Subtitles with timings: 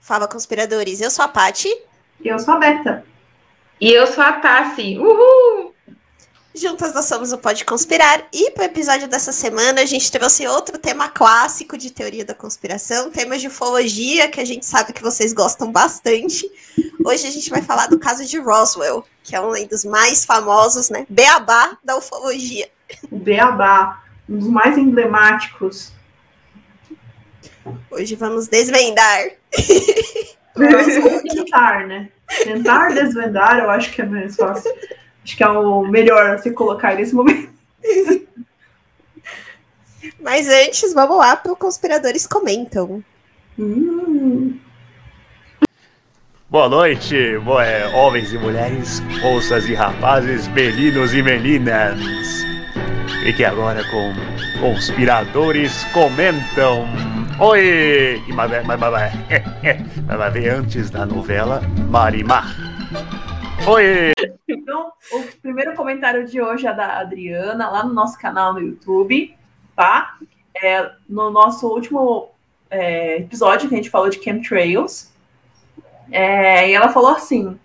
[0.00, 1.00] Fala, conspiradores.
[1.00, 1.68] Eu sou a Pati.
[2.24, 3.04] Eu sou a Berta.
[3.80, 4.96] E eu sou a Tassi.
[4.96, 5.45] Uhul!
[6.56, 8.26] Juntas nós somos o Pode Conspirar.
[8.32, 12.34] E para o episódio dessa semana, a gente trouxe outro tema clássico de teoria da
[12.34, 16.50] conspiração, temas de ufologia, que a gente sabe que vocês gostam bastante.
[17.04, 20.88] Hoje a gente vai falar do caso de Roswell, que é um dos mais famosos,
[20.88, 21.06] né?
[21.10, 22.68] Beabá da ufologia.
[23.10, 25.92] O Beabá, um dos mais emblemáticos
[27.90, 29.30] Hoje vamos desvendar.
[30.54, 32.08] Vamos tentar, né?
[32.44, 34.72] Tentar desvendar, eu acho que é mais fácil.
[35.26, 37.50] Acho que é o melhor se colocar nesse momento.
[40.22, 43.02] Mas antes, vamos lá para o Conspiradores Comentam.
[43.58, 44.56] Hum.
[46.48, 51.98] Boa noite, boa, é, homens e mulheres, moças e rapazes, meninos e meninas.
[53.24, 54.14] Fique agora com
[54.60, 56.86] Conspiradores Comentam.
[57.40, 58.22] Oi!
[58.28, 59.12] Mas, mas, mas,
[60.06, 62.46] mas vai ver antes da novela Marimar.
[63.68, 64.12] Oi!
[64.46, 69.34] Então, o primeiro comentário de hoje é da Adriana, lá no nosso canal no YouTube,
[69.74, 70.16] tá?
[70.62, 72.30] É, no nosso último
[72.70, 75.12] é, episódio que a gente falou de chemtrails.
[76.12, 77.58] É, e ela falou assim: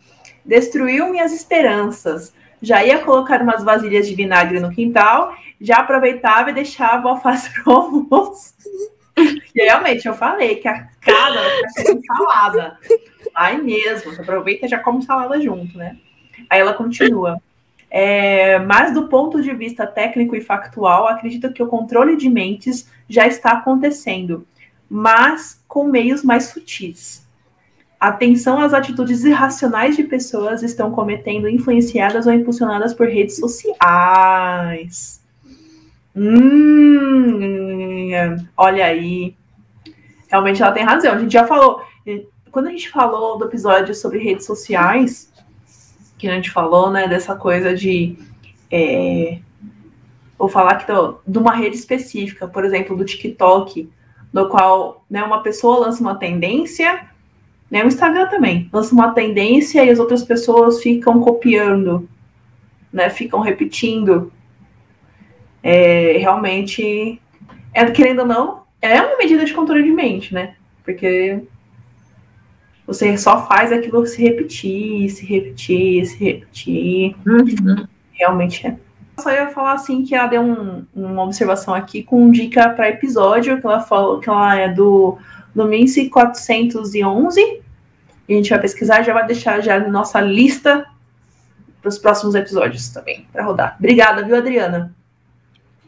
[0.43, 2.33] destruiu minhas esperanças.
[2.59, 7.53] Já ia colocar umas vasilhas de vinagre no quintal, já aproveitava e deixava o alface
[7.61, 8.55] pro almoço.
[9.53, 12.79] E realmente, eu falei que a casa vai ser salada.
[13.41, 15.97] Aí mesmo, você aproveita e já come salada junto, né?
[16.47, 17.41] Aí ela continua.
[17.89, 22.87] É, mas do ponto de vista técnico e factual, acredito que o controle de mentes
[23.09, 24.45] já está acontecendo,
[24.87, 27.27] mas com meios mais sutis.
[27.99, 35.19] Atenção às atitudes irracionais de pessoas estão cometendo influenciadas ou impulsionadas por redes sociais.
[36.15, 38.11] Hum,
[38.55, 39.35] olha aí.
[40.29, 41.13] Realmente ela tem razão.
[41.13, 41.81] A gente já falou.
[42.51, 45.31] Quando a gente falou do episódio sobre redes sociais,
[46.17, 48.17] que a gente falou, né, dessa coisa de.
[48.69, 49.39] É,
[50.37, 50.85] vou falar que
[51.27, 53.89] de uma rede específica, por exemplo, do TikTok,
[54.33, 57.05] no qual né, uma pessoa lança uma tendência,
[57.69, 62.07] né, o Instagram também, lança uma tendência e as outras pessoas ficam copiando,
[62.91, 64.31] né, ficam repetindo
[65.63, 67.21] é, realmente,
[67.73, 70.55] é, querendo ou não, é uma medida de controle de mente, né?
[70.83, 71.43] Porque
[72.85, 77.15] você só faz aquilo se repetir, se repetir, se repetir.
[77.25, 77.87] Uhum.
[78.11, 78.77] Realmente é.
[79.17, 82.89] Eu só ia falar assim que ela deu um, uma observação aqui com dica para
[82.89, 85.17] episódio, que ela falou que ela é do,
[85.53, 87.61] do Mince 411.
[88.27, 90.87] E a gente vai pesquisar e já vai deixar já na nossa lista
[91.81, 93.75] para os próximos episódios também, para rodar.
[93.77, 94.95] Obrigada, viu, Adriana?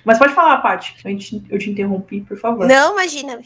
[0.03, 0.95] Mas pode falar, Paty.
[1.05, 2.67] Eu te, eu te interrompi, por favor.
[2.67, 3.39] Não, imagina.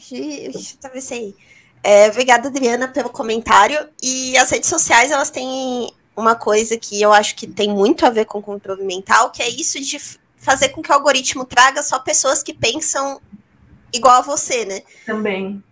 [0.80, 1.34] Talvez aí.
[1.82, 3.88] É, obrigada, Adriana, pelo comentário.
[4.02, 8.10] E as redes sociais, elas têm uma coisa que eu acho que tem muito a
[8.10, 10.00] ver com controle mental, que é isso de
[10.36, 13.20] fazer com que o algoritmo traga só pessoas que pensam
[13.92, 14.82] igual a você, né?
[15.06, 15.62] Também.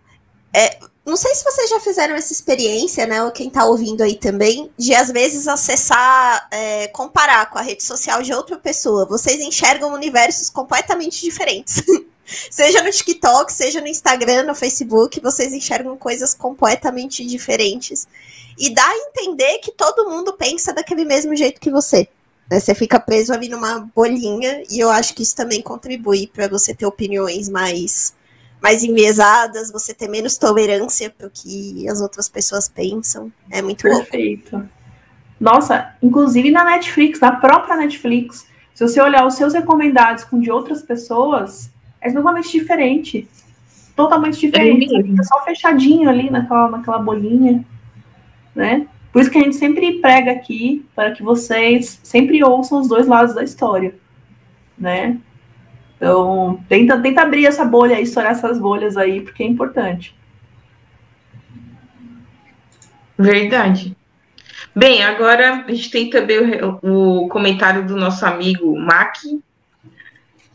[0.53, 3.23] É, não sei se vocês já fizeram essa experiência, né?
[3.23, 7.83] Ou quem tá ouvindo aí também, de às vezes acessar, é, comparar com a rede
[7.83, 9.05] social de outra pessoa.
[9.05, 11.81] Vocês enxergam universos completamente diferentes.
[12.49, 18.07] seja no TikTok, seja no Instagram, no Facebook, vocês enxergam coisas completamente diferentes.
[18.57, 22.07] E dá a entender que todo mundo pensa daquele mesmo jeito que você.
[22.49, 22.59] Né?
[22.59, 26.73] Você fica preso ali numa bolinha, e eu acho que isso também contribui para você
[26.73, 28.15] ter opiniões mais
[28.59, 33.31] mais enviesadas, você ter menos tolerância para o que as outras pessoas pensam.
[33.51, 34.55] É muito Perfeito.
[34.55, 34.69] Louco.
[35.39, 40.51] Nossa, inclusive na Netflix, na própria Netflix, se você olhar os seus recomendados com de
[40.51, 41.69] outras pessoas,
[42.01, 43.27] é totalmente diferente.
[43.95, 44.95] Totalmente diferente.
[44.95, 47.65] É fica só fechadinho ali naquela, naquela bolinha,
[48.55, 48.87] né?
[49.11, 53.07] Por isso que a gente sempre prega aqui para que vocês sempre ouçam os dois
[53.07, 53.95] lados da história,
[54.77, 55.17] né?
[55.95, 60.15] Então, tenta, tenta abrir essa bolha, estourar essas bolhas aí, porque é importante.
[63.17, 63.97] Verdade.
[64.75, 66.37] Bem, agora a gente tem também
[66.83, 69.15] o, o comentário do nosso amigo Mac,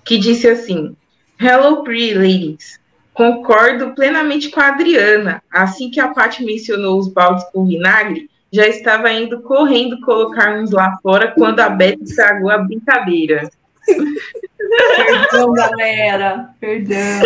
[0.05, 0.97] que disse assim:
[1.45, 2.79] Hello, pretty ladies.
[3.13, 5.43] Concordo plenamente com a Adriana.
[5.51, 10.71] Assim que a Paty mencionou os baldes com vinagre, já estava indo correndo colocar uns
[10.71, 13.51] lá fora quando a Beth estragou a brincadeira.
[13.85, 16.49] Perdão, galera.
[16.61, 17.23] Perdão.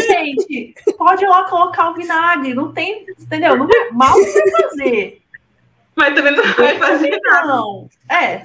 [0.00, 2.54] gente, pode ir lá colocar o vinagre.
[2.54, 3.54] Não tem, entendeu?
[3.54, 5.20] Não, mal vai fazer.
[5.94, 7.46] Mas também não vai fazer nada.
[7.48, 8.44] Não, é.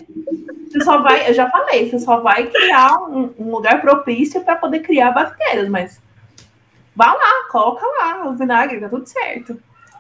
[0.70, 4.56] Você só vai, eu já falei, você só vai criar um, um lugar propício para
[4.56, 6.02] poder criar bactérias, mas
[6.96, 9.58] vá lá, coloca lá o vinagre, tá tudo certo.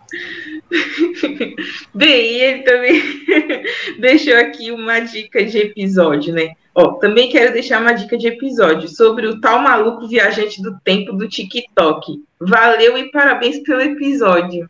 [1.93, 3.01] Bem, ele também
[3.99, 6.53] deixou aqui uma dica de episódio, né?
[6.73, 11.11] Ó, também quero deixar uma dica de episódio sobre o tal maluco viajante do tempo
[11.13, 12.23] do TikTok.
[12.39, 14.69] Valeu e parabéns pelo episódio.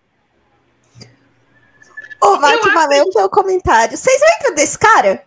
[2.22, 3.96] Ô, Mac, valeu pelo comentário.
[3.96, 5.24] Vocês lembram desse cara?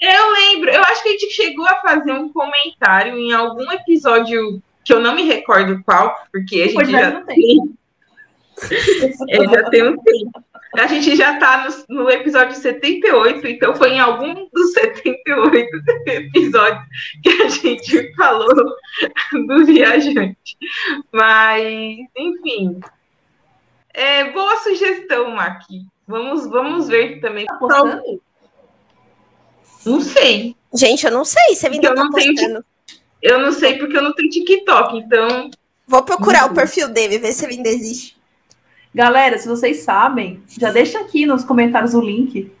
[0.00, 4.62] Eu lembro, eu acho que a gente chegou a fazer um comentário em algum episódio
[4.84, 7.74] que eu não me recordo qual, porque a gente Pois é, já tem.
[9.28, 10.44] É, já tem um tempo.
[10.76, 15.70] A gente já está no, no episódio 78, então foi em algum dos 78
[16.06, 16.84] episódios
[17.22, 18.52] que a gente falou
[19.32, 20.56] do viajante.
[21.12, 21.62] Mas,
[22.16, 22.80] enfim.
[23.92, 25.86] É, boa sugestão, Maqui.
[26.06, 27.46] Vamos, vamos ver também.
[27.46, 28.02] Tá?
[29.86, 30.56] Não sei.
[30.74, 32.64] Gente, eu não sei se ele ainda Eu tá não tenho postando.
[33.22, 35.50] Eu não sei porque eu não tenho TikTok, então.
[35.86, 36.52] Vou procurar Uhum.
[36.52, 38.16] o perfil dele, ver se ele ainda existe.
[38.94, 42.52] Galera, se vocês sabem, já deixa aqui nos comentários o link.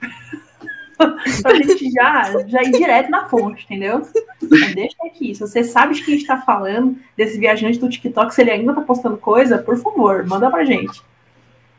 [1.42, 4.02] pra gente já, já ir direto na fonte, entendeu?
[4.40, 5.34] Já deixa aqui.
[5.34, 8.50] Se você sabe de quem a gente tá falando, desse viajante do TikTok, se ele
[8.50, 11.02] ainda tá postando coisa, por favor, manda pra gente.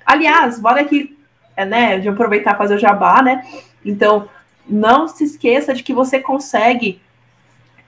[0.05, 1.17] Aliás, vale aqui,
[1.55, 3.41] é, né, de aproveitar e fazer o jabá, né?
[3.85, 4.27] Então,
[4.67, 7.01] não se esqueça de que você consegue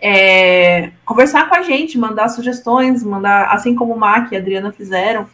[0.01, 4.72] é, conversar com a gente, mandar sugestões, mandar, assim como o Mac e a Adriana
[4.72, 5.27] fizeram,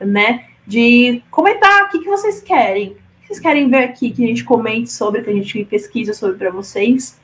[0.00, 0.44] né?
[0.66, 2.90] De comentar o que, que vocês querem.
[2.90, 6.12] O que vocês querem ver aqui que a gente comente sobre, que a gente pesquisa
[6.12, 7.18] sobre para vocês,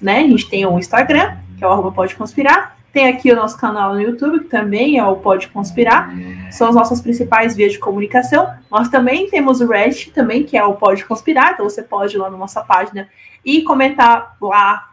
[0.00, 0.18] né?
[0.18, 2.73] A gente tem o Instagram, que é o arroba Pode Conspirar.
[2.94, 6.14] Tem aqui o nosso canal no YouTube, que também é o Pode Conspirar.
[6.52, 8.54] São as nossas principais vias de comunicação.
[8.70, 11.54] Nós também temos o Reddit, também, que é o Pode Conspirar.
[11.54, 13.08] Então você pode ir lá na nossa página
[13.44, 14.92] e comentar lá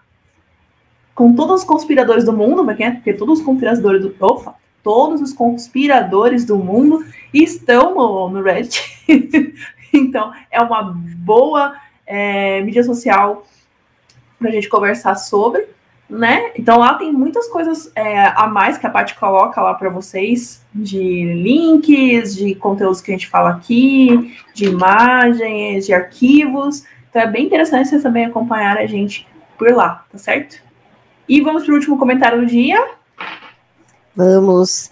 [1.13, 4.15] com todos os conspiradores do mundo, porque, porque todos os conspiradores do.
[4.19, 4.55] Opa!
[4.81, 8.81] Todos os conspiradores do mundo estão no, no Reddit.
[9.93, 11.75] então, é uma boa
[12.07, 13.45] é, mídia social
[14.39, 15.67] para a gente conversar sobre,
[16.11, 16.51] né?
[16.57, 20.61] Então, lá tem muitas coisas é, a mais que a Paty coloca lá para vocês,
[20.75, 26.83] de links, de conteúdos que a gente fala aqui, de imagens, de arquivos.
[27.09, 29.25] Então, é bem interessante vocês também acompanharem a gente
[29.57, 30.61] por lá, tá certo?
[31.29, 32.91] E vamos para o último comentário do dia.
[34.13, 34.91] Vamos.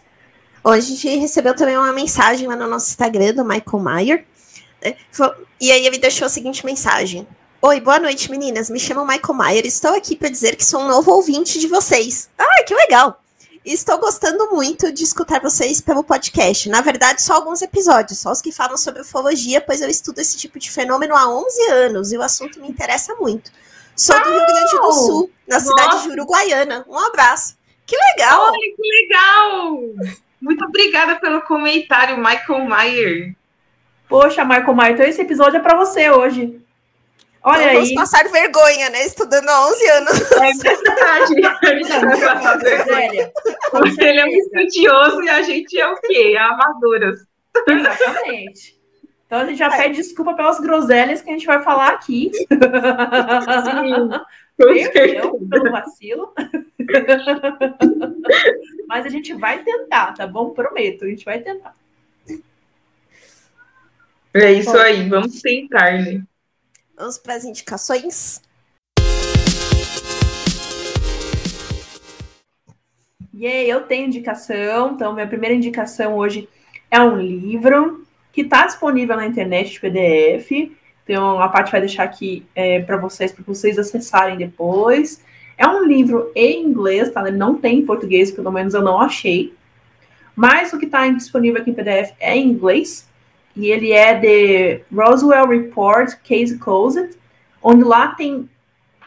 [0.64, 4.26] Hoje a gente recebeu também uma mensagem lá no nosso Instagram do Michael Mayer.
[4.82, 4.96] né?
[5.60, 7.28] E aí ele deixou a seguinte mensagem.
[7.62, 8.70] Oi, boa noite, meninas.
[8.70, 9.66] Me chamo Michael Mayer.
[9.66, 12.30] Estou aqui para dizer que sou um novo ouvinte de vocês.
[12.38, 13.22] Ah, que legal!
[13.66, 16.70] Estou gostando muito de escutar vocês pelo podcast.
[16.70, 20.38] Na verdade, só alguns episódios, só os que falam sobre ufologia, pois eu estudo esse
[20.38, 23.52] tipo de fenômeno há 11 anos e o assunto me interessa muito.
[23.94, 26.86] Sou do Rio Grande do Sul, na cidade de Uruguaiana.
[26.88, 27.58] Um abraço.
[27.86, 28.54] Que legal!
[28.54, 29.80] Olha que legal!
[30.42, 33.36] Muito obrigada pelo comentário, Michael Mayer.
[34.08, 36.62] Poxa, Michael Mayer, então esse episódio é para você hoje.
[37.42, 37.96] Olha Então vamos aí.
[37.96, 39.06] passar vergonha, né?
[39.06, 40.32] Estudando há 11 anos.
[40.32, 41.42] É verdade.
[43.72, 46.36] Porque ele é um estudioso e a gente é o quê?
[46.38, 47.22] Amadoras.
[47.68, 48.78] Exatamente.
[49.26, 52.32] Então a gente já pede desculpa pelas groselhas que a gente vai falar aqui.
[54.62, 56.34] Sim, Perdeu pelo vacilo.
[58.88, 60.50] Mas a gente vai tentar, tá bom?
[60.50, 61.74] Prometo, a gente vai tentar.
[64.34, 66.22] É isso aí, vamos tentar, né?
[67.00, 68.42] Vamos para as indicações.
[73.34, 74.92] E aí, eu tenho indicação.
[74.92, 76.50] Então, minha primeira indicação hoje
[76.92, 80.76] é um livro que está disponível na internet de PDF.
[81.06, 85.24] Então, a parte vai deixar aqui é, para vocês, para vocês acessarem depois.
[85.58, 87.26] É um livro em inglês, tá?
[87.26, 89.54] Ele não tem em português, pelo menos eu não achei.
[90.36, 93.09] Mas o que está disponível aqui em PDF é em inglês.
[93.60, 97.10] E ele é de Roswell Report Case Closed,
[97.62, 98.50] onde lá tem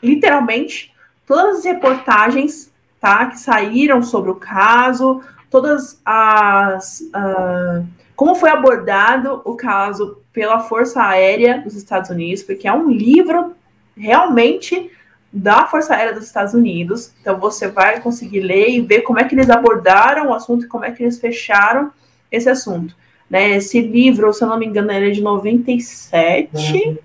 [0.02, 0.92] literalmente
[1.26, 7.02] todas as reportagens tá, que saíram sobre o caso, todas as.
[7.14, 7.82] ah,
[8.14, 13.54] como foi abordado o caso pela Força Aérea dos Estados Unidos, porque é um livro
[13.96, 14.90] realmente
[15.32, 17.10] da Força Aérea dos Estados Unidos.
[17.22, 20.68] Então você vai conseguir ler e ver como é que eles abordaram o assunto e
[20.68, 21.90] como é que eles fecharam
[22.30, 22.94] esse assunto.
[23.32, 23.56] Né?
[23.56, 27.00] Esse livro, se eu não me engano, ele é de 97,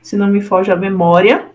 [0.00, 1.50] se não me foge a memória.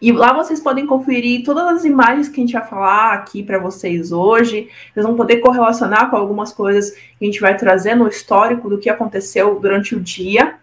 [0.00, 3.60] E lá vocês podem conferir todas as imagens que a gente vai falar aqui para
[3.60, 4.68] vocês hoje.
[4.92, 8.78] Vocês vão poder correlacionar com algumas coisas que a gente vai trazer no histórico do
[8.78, 10.56] que aconteceu durante o dia,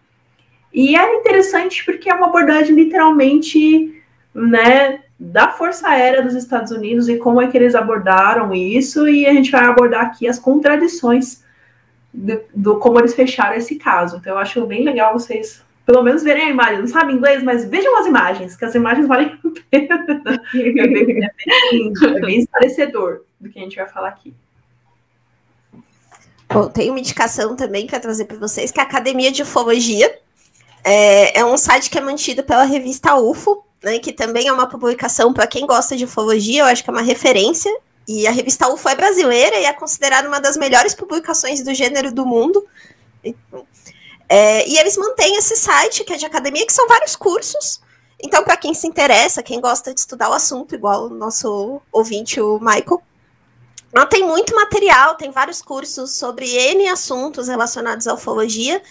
[0.74, 7.08] E era interessante porque é uma abordagem literalmente, né, da Força Aérea dos Estados Unidos
[7.08, 11.42] e como é que eles abordaram isso, e a gente vai abordar aqui as contradições
[12.14, 14.18] do, do como eles fecharam esse caso.
[14.18, 16.80] Então eu acho bem legal vocês pelo menos verem a imagem.
[16.80, 20.06] Não sabem inglês, mas vejam as imagens, que as imagens valem a pena.
[20.54, 24.32] É bem, é bem, é bem esclarecedor do que a gente vai falar aqui.
[26.52, 30.16] Bom, tem uma indicação também para trazer para vocês, que é a Academia de Ufologia.
[30.84, 34.68] É, é, um site que é mantido pela revista UFO, né, que também é uma
[34.68, 37.72] publicação para quem gosta de ufologia, eu acho que é uma referência.
[38.10, 42.12] E a revista UFO é brasileira e é considerada uma das melhores publicações do gênero
[42.12, 42.68] do mundo.
[43.24, 43.68] Então,
[44.28, 47.80] é, e eles mantêm esse site, que é de academia, que são vários cursos.
[48.20, 52.42] Então, para quem se interessa, quem gosta de estudar o assunto, igual o nosso ouvinte,
[52.42, 53.00] o Michael,
[53.94, 58.82] ela tem muito material, tem vários cursos sobre N assuntos relacionados à ufologia.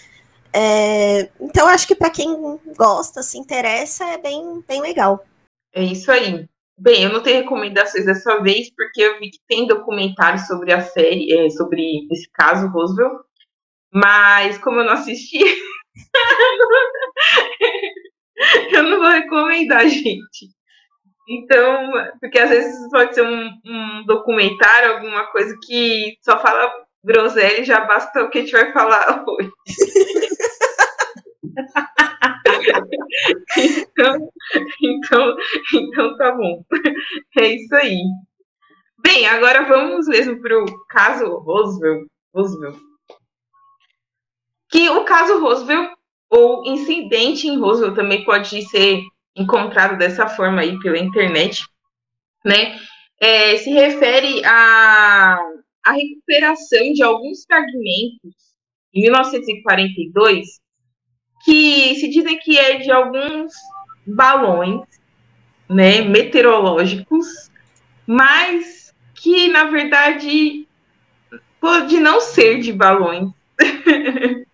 [0.53, 5.27] É, então, acho que para quem gosta, se interessa, é bem, bem legal.
[5.75, 6.49] É isso aí.
[6.81, 10.81] Bem, eu não tenho recomendações dessa vez, porque eu vi que tem documentários sobre a
[10.81, 13.21] série, é, sobre esse caso, Roosevelt,
[13.93, 15.39] mas como eu não assisti,
[18.73, 20.51] eu não vou recomendar, gente.
[21.29, 26.71] Então, porque às vezes pode ser um, um documentário, alguma coisa que só fala
[27.05, 29.51] groselha e já basta o que a gente vai falar hoje.
[35.75, 36.65] então, tá bom.
[37.39, 38.01] É isso aí.
[39.03, 42.07] Bem, agora vamos mesmo para o caso Roosevelt.
[42.35, 42.89] Roosevelt
[44.71, 45.91] que o caso Roosevelt,
[46.31, 49.03] ou incidente em Roosevelt, também pode ser
[49.35, 51.63] encontrado dessa forma aí pela internet,
[52.45, 52.79] né?
[53.21, 55.39] É, se refere à,
[55.85, 58.37] à recuperação de alguns fragmentos
[58.95, 60.47] em 1942
[61.45, 63.53] que se dizem que é de alguns
[64.07, 64.83] balões,
[65.69, 67.51] né, meteorológicos,
[68.07, 70.67] mas que na verdade
[71.61, 73.31] pode não ser de balões,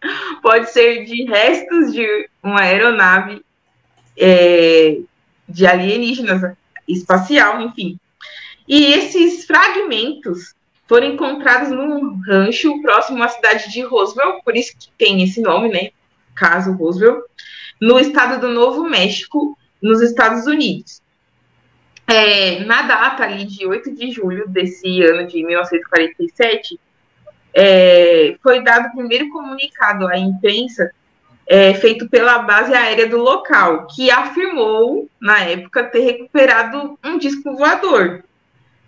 [0.43, 3.45] pode ser de restos de uma aeronave
[4.17, 4.99] é,
[5.49, 6.57] de alienígenas
[6.89, 7.99] espacial, enfim.
[8.67, 10.55] E esses fragmentos
[10.87, 15.69] foram encontrados num rancho próximo à cidade de Roosevelt, por isso que tem esse nome,
[15.69, 15.91] né?
[16.35, 17.23] Caso Roosevelt,
[17.81, 21.03] no estado do Novo México, nos Estados Unidos.
[22.07, 26.79] É, na data ali de 8 de julho desse ano de 1947,
[27.55, 30.91] é, foi dado o primeiro comunicado à imprensa
[31.47, 37.55] é, feito pela base aérea do local, que afirmou, na época, ter recuperado um disco
[37.57, 38.25] voador.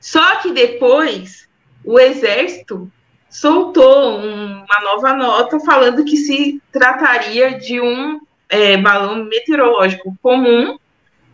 [0.00, 1.48] Só que depois
[1.84, 2.90] o exército
[3.28, 10.78] soltou uma nova nota falando que se trataria de um é, balão meteorológico comum,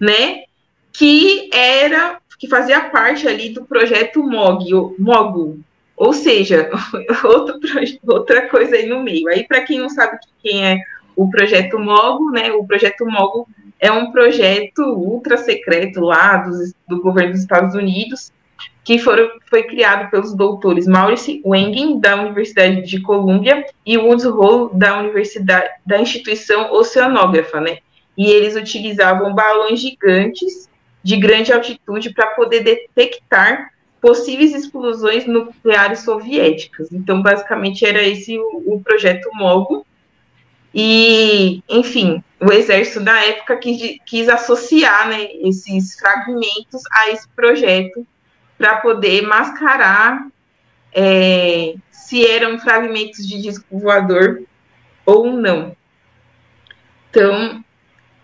[0.00, 0.44] né?
[0.92, 5.60] Que era que fazia parte ali do projeto MOG, MOGU,
[5.96, 6.68] ou seja,
[7.22, 7.60] outro,
[8.08, 9.28] outra coisa aí no meio.
[9.28, 10.80] Aí, para quem não sabe quem é
[11.14, 12.50] o projeto Mogo, né?
[12.50, 18.32] O projeto Mogo é um projeto ultra secreto lá dos, do governo dos Estados Unidos,
[18.82, 24.70] que foram, foi criado pelos doutores Maurice Wengin, da Universidade de Colômbia, e Woods Hole,
[24.74, 27.78] da Universidade da instituição oceanógrafa, né?
[28.18, 30.68] E eles utilizavam balões gigantes
[31.02, 36.92] de grande altitude para poder detectar possíveis explosões nucleares soviéticas.
[36.92, 39.86] Então, basicamente, era esse o, o projeto MOGO.
[40.74, 48.06] E, enfim, o exército da época quis, quis associar né, esses fragmentos a esse projeto
[48.56, 50.26] para poder mascarar
[50.92, 54.42] é, se eram fragmentos de disco voador
[55.06, 55.76] ou não.
[57.10, 57.62] Então,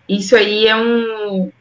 [0.07, 1.51] isso aí é um,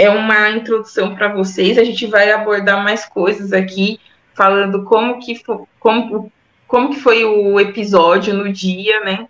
[0.00, 1.76] é uma introdução para vocês.
[1.76, 4.00] A gente vai abordar mais coisas aqui,
[4.32, 5.38] falando como que,
[5.78, 6.32] como,
[6.66, 9.28] como que foi o episódio no dia, né?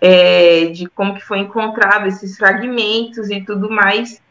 [0.00, 4.22] É, de como que foi encontrado esses fragmentos e tudo mais.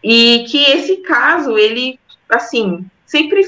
[0.00, 3.42] E que esse caso, ele, assim, sempre,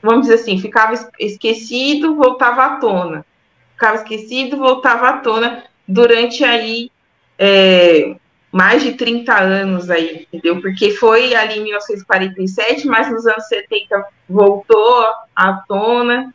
[0.00, 3.26] vamos dizer assim, ficava esquecido, voltava à tona.
[3.72, 6.92] Ficava esquecido, voltava à tona durante aí
[7.36, 8.14] é,
[8.52, 10.60] mais de 30 anos aí, entendeu?
[10.60, 15.04] Porque foi ali em 1947, mas nos anos 70 voltou
[15.34, 16.34] à tona,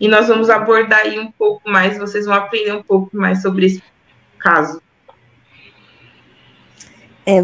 [0.00, 3.66] e nós vamos abordar aí um pouco mais, vocês vão aprender um pouco mais sobre
[3.66, 3.82] esse
[4.38, 4.80] caso.
[7.26, 7.42] É,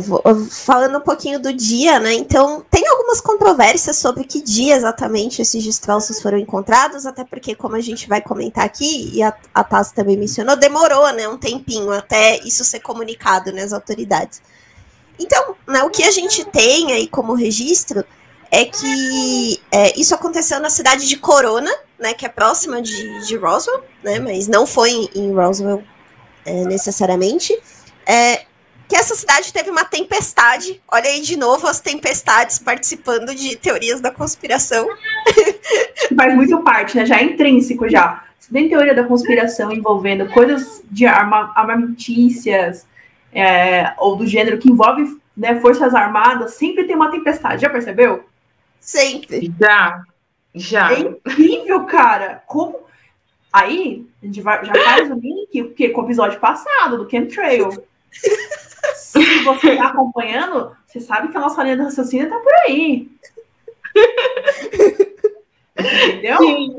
[0.50, 2.14] falando um pouquinho do dia, né?
[2.14, 7.76] Então, tem algumas controvérsias sobre que dia exatamente esses destroços foram encontrados, até porque, como
[7.76, 11.92] a gente vai comentar aqui, e a, a Tassi também mencionou, demorou, né, um tempinho
[11.92, 14.40] até isso ser comunicado, né, autoridades.
[15.18, 18.04] Então, né, o que a gente tem aí como registro
[18.50, 23.36] é que é, isso aconteceu na cidade de Corona, né, que é próxima de, de
[23.36, 25.82] Roswell, né, mas não foi em, em Roswell
[26.46, 27.56] é, necessariamente.
[28.06, 28.46] É,
[28.88, 30.80] que essa cidade teve uma tempestade.
[30.88, 34.88] Olha aí de novo as tempestades participando de teorias da conspiração.
[36.16, 37.04] Faz muito parte, né?
[37.04, 38.24] Já é intrínseco já.
[38.38, 42.86] Se tem teoria da conspiração envolvendo coisas de arma, armamentícias
[43.32, 47.62] é, ou do gênero que envolve né, forças armadas, sempre tem uma tempestade.
[47.62, 48.24] Já percebeu?
[48.80, 49.52] Sempre.
[49.58, 50.02] Já.
[50.54, 50.92] Já.
[50.92, 52.42] É incrível, cara.
[52.46, 52.86] Como.
[53.52, 57.70] Aí, a gente vai, já faz o link porque, com o episódio passado do Chemtrail.
[59.24, 63.08] Se você está acompanhando, você sabe que a nossa linha de raciocínio está por aí.
[65.78, 66.38] Entendeu?
[66.38, 66.76] Sim.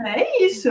[0.00, 0.70] É isso.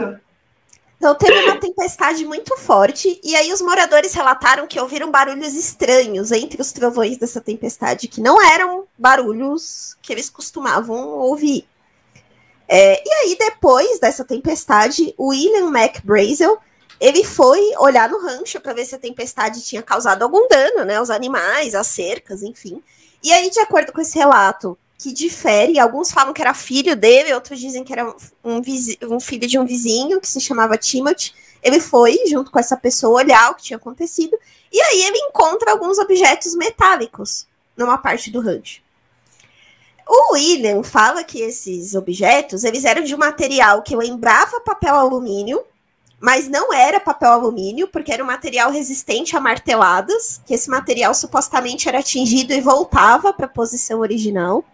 [0.96, 6.32] Então teve uma tempestade muito forte, e aí os moradores relataram que ouviram barulhos estranhos
[6.32, 11.66] entre os trovões dessa tempestade, que não eram barulhos que eles costumavam ouvir.
[12.68, 16.58] É, e aí, depois dessa tempestade, o William McBrazel
[17.00, 21.00] ele foi olhar no rancho para ver se a tempestade tinha causado algum dano, né?
[21.00, 22.82] Os animais, as cercas, enfim.
[23.22, 27.34] E aí, de acordo com esse relato, que difere, alguns falam que era filho dele,
[27.34, 28.06] outros dizem que era
[28.42, 28.62] um,
[29.10, 31.34] um filho de um vizinho que se chamava Timothy.
[31.62, 34.38] Ele foi, junto com essa pessoa, olhar o que tinha acontecido,
[34.72, 38.80] e aí ele encontra alguns objetos metálicos numa parte do rancho.
[40.08, 45.64] O William fala que esses objetos eles eram de um material que lembrava papel alumínio,
[46.20, 51.14] mas não era papel alumínio, porque era um material resistente a marteladas, que esse material
[51.14, 54.64] supostamente era atingido e voltava para a posição original.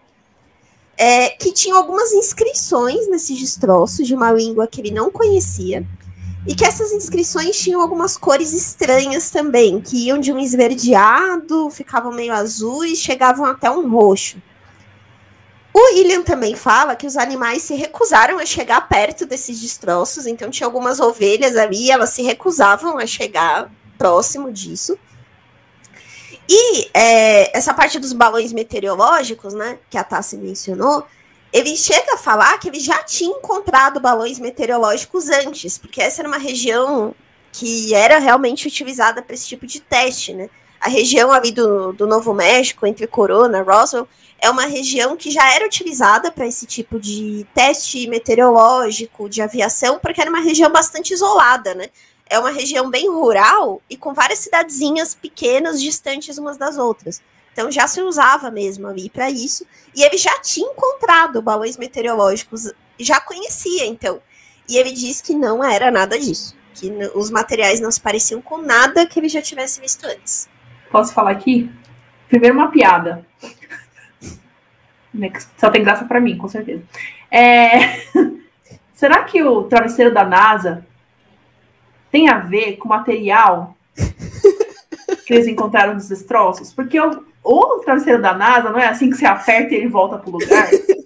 [0.95, 5.85] É, que tinha algumas inscrições nesses destroços de uma língua que ele não conhecia,
[6.45, 12.11] e que essas inscrições tinham algumas cores estranhas também, que iam de um esverdeado, ficavam
[12.11, 14.37] meio azuis, chegavam até um roxo.
[15.73, 20.51] O William também fala que os animais se recusaram a chegar perto desses destroços, então
[20.51, 24.97] tinha algumas ovelhas ali, elas se recusavam a chegar próximo disso.
[26.47, 31.05] E é, essa parte dos balões meteorológicos, né, que a Tassi mencionou,
[31.51, 36.27] ele chega a falar que ele já tinha encontrado balões meteorológicos antes, porque essa era
[36.27, 37.15] uma região
[37.51, 40.49] que era realmente utilizada para esse tipo de teste, né?
[40.83, 44.05] A região ali do, do Novo México, entre Corona, Roswell,
[44.37, 49.97] é uma região que já era utilizada para esse tipo de teste meteorológico, de aviação,
[49.97, 51.87] porque era uma região bastante isolada, né?
[52.29, 57.21] É uma região bem rural e com várias cidadezinhas pequenas distantes umas das outras.
[57.53, 59.65] Então já se usava mesmo ali para isso.
[59.95, 64.21] E ele já tinha encontrado balões meteorológicos, já conhecia então.
[64.67, 68.57] E ele diz que não era nada disso, que os materiais não se pareciam com
[68.57, 70.51] nada que ele já tivesse visto antes.
[70.93, 71.71] Posso falar aqui?
[72.29, 73.25] Primeiro uma piada.
[75.11, 76.83] Né, só tem graça para mim, com certeza.
[77.31, 77.97] É...
[78.93, 80.85] Será que o travesseiro da NASA
[82.11, 83.75] tem a ver com o material
[85.25, 86.71] que eles encontraram nos destroços?
[86.71, 90.19] Porque o, o travesseiro da NASA não é assim que você aperta e ele volta
[90.19, 90.69] pro lugar?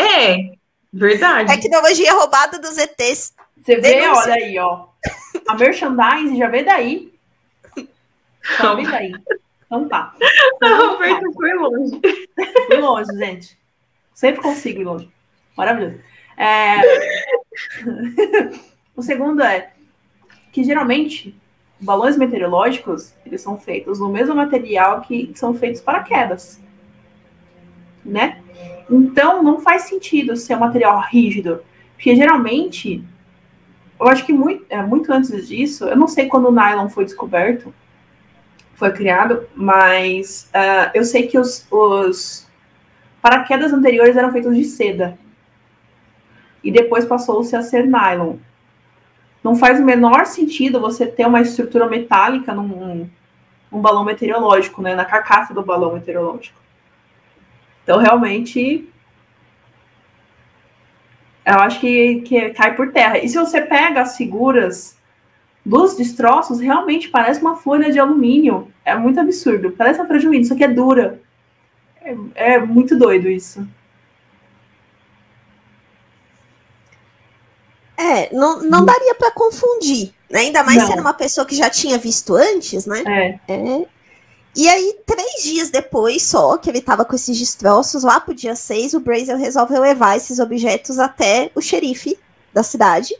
[0.00, 0.52] É,
[0.92, 1.60] verdade.
[1.60, 3.34] Tecnologia roubada dos ETs.
[3.60, 4.22] Você vê, Denúncia.
[4.22, 4.86] olha aí, ó.
[5.48, 7.17] A merchandising já vê daí.
[8.76, 9.12] Vê daí.
[9.66, 10.14] Então tá.
[10.62, 12.00] A Roberta foi longe.
[12.66, 13.58] Fui longe, gente.
[14.14, 15.08] Sempre consigo ir longe.
[15.56, 15.98] Maravilhoso.
[16.36, 16.80] É...
[18.96, 19.70] o segundo é
[20.52, 21.38] que geralmente
[21.80, 26.60] balões meteorológicos eles são feitos no mesmo material que são feitos para quedas,
[28.04, 28.42] né?
[28.90, 31.62] Então não faz sentido ser um material rígido,
[31.94, 33.04] porque geralmente
[34.00, 37.04] eu acho que muito, é, muito antes disso, eu não sei quando o nylon foi
[37.04, 37.74] descoberto,
[38.78, 42.48] foi criado, mas uh, eu sei que os, os
[43.20, 45.18] paraquedas anteriores eram feitos de seda.
[46.62, 48.36] E depois passou-se a ser nylon.
[49.42, 53.10] Não faz o menor sentido você ter uma estrutura metálica num
[53.70, 54.94] um balão meteorológico, né?
[54.94, 56.58] Na carcaça do balão meteorológico.
[57.82, 58.88] Então, realmente,
[61.44, 63.18] eu acho que, que cai por terra.
[63.18, 64.97] E se você pega as figuras
[65.68, 68.72] dos destroços realmente parece uma folha de alumínio.
[68.84, 69.70] É muito absurdo.
[69.72, 71.20] Parece uma folha de alumínio, só que é dura.
[72.00, 73.68] É, é muito doido isso.
[77.98, 80.40] É, não, não daria para confundir, né?
[80.40, 80.86] Ainda mais não.
[80.86, 83.02] sendo uma pessoa que já tinha visto antes, né?
[83.06, 83.52] É.
[83.52, 83.86] é.
[84.56, 88.56] E aí, três dias depois só, que ele tava com esses destroços, lá pro dia
[88.56, 92.18] 6, o Brazel resolve levar esses objetos até o xerife
[92.54, 93.14] da cidade,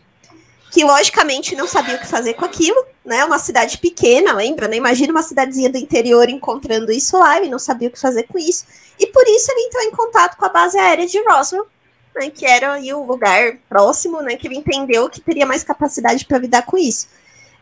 [0.70, 3.24] que logicamente não sabia o que fazer com aquilo, né?
[3.24, 4.68] Uma cidade pequena, lembra?
[4.68, 4.76] Né?
[4.76, 8.38] Imagina uma cidadezinha do interior encontrando isso lá, ele não sabia o que fazer com
[8.38, 8.66] isso.
[8.98, 11.66] E por isso ele entrou em contato com a base aérea de Roswell,
[12.14, 16.24] né, que era aí o lugar próximo, né, que ele entendeu que teria mais capacidade
[16.26, 17.08] para lidar com isso.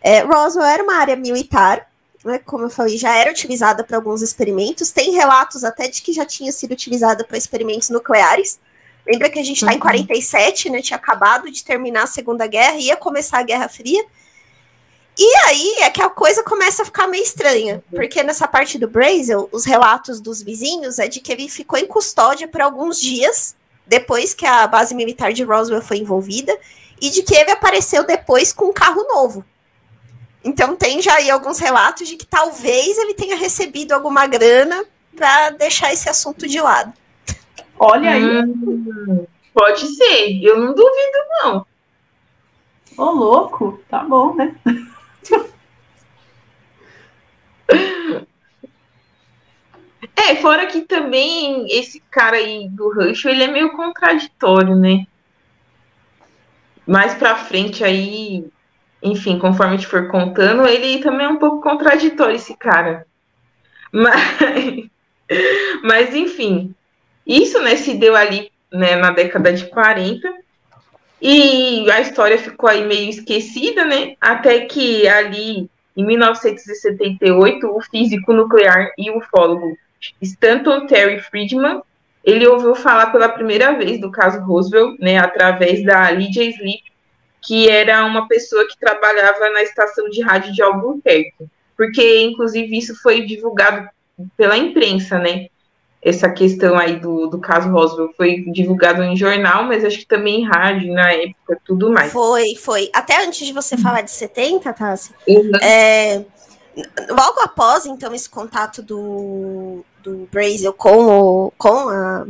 [0.01, 1.88] É, Roswell era uma área militar,
[2.25, 4.90] né, como eu falei, já era utilizada para alguns experimentos.
[4.90, 8.59] Tem relatos até de que já tinha sido utilizada para experimentos nucleares.
[9.07, 9.77] Lembra que a gente está uhum.
[9.77, 10.83] em 47, né?
[10.83, 14.05] Tinha acabado de terminar a Segunda Guerra, ia começar a Guerra Fria.
[15.19, 18.87] E aí é que a coisa começa a ficar meio estranha, porque nessa parte do
[18.87, 23.57] Brazel, os relatos dos vizinhos é de que ele ficou em custódia por alguns dias,
[23.87, 26.55] depois que a base militar de Roswell foi envolvida,
[27.01, 29.42] e de que ele apareceu depois com um carro novo.
[30.45, 34.85] Então tem já aí alguns relatos de que talvez ele tenha recebido alguma grana
[35.16, 36.92] para deixar esse assunto de lado.
[37.79, 38.43] Olha aí.
[38.43, 41.67] Hum, pode ser, eu não duvido, não.
[42.97, 44.55] Ô, louco, tá bom, né?
[50.15, 55.07] É, fora que também esse cara aí do Rush, ele é meio contraditório, né?
[56.87, 58.45] Mais pra frente aí,
[59.03, 63.07] enfim, conforme a gente for contando, ele também é um pouco contraditório, esse cara.
[63.93, 64.91] Mas,
[65.83, 66.75] mas enfim,
[67.27, 70.33] isso, né, se deu ali, né, na década de 40,
[71.21, 78.33] e a história ficou aí meio esquecida, né, até que ali, em 1978, o físico
[78.33, 79.77] nuclear e ufólogo
[80.23, 81.81] Stanton Terry Friedman,
[82.23, 86.83] ele ouviu falar pela primeira vez do caso Roosevelt, né, através da Lydia Sleep,
[87.41, 93.01] que era uma pessoa que trabalhava na estação de rádio de Albuquerque, porque inclusive isso
[93.01, 93.89] foi divulgado
[94.37, 95.47] pela imprensa, né?
[96.07, 100.42] Essa questão aí do, do caso Roswell foi divulgado em jornal, mas acho que também
[100.42, 102.12] em rádio na época, tudo mais.
[102.12, 102.88] Foi, foi.
[102.95, 105.51] Até antes de você falar de 70, Tassi, uhum.
[105.61, 106.25] é,
[107.11, 112.25] logo após, então, esse contato do, do Brazel com o, com a,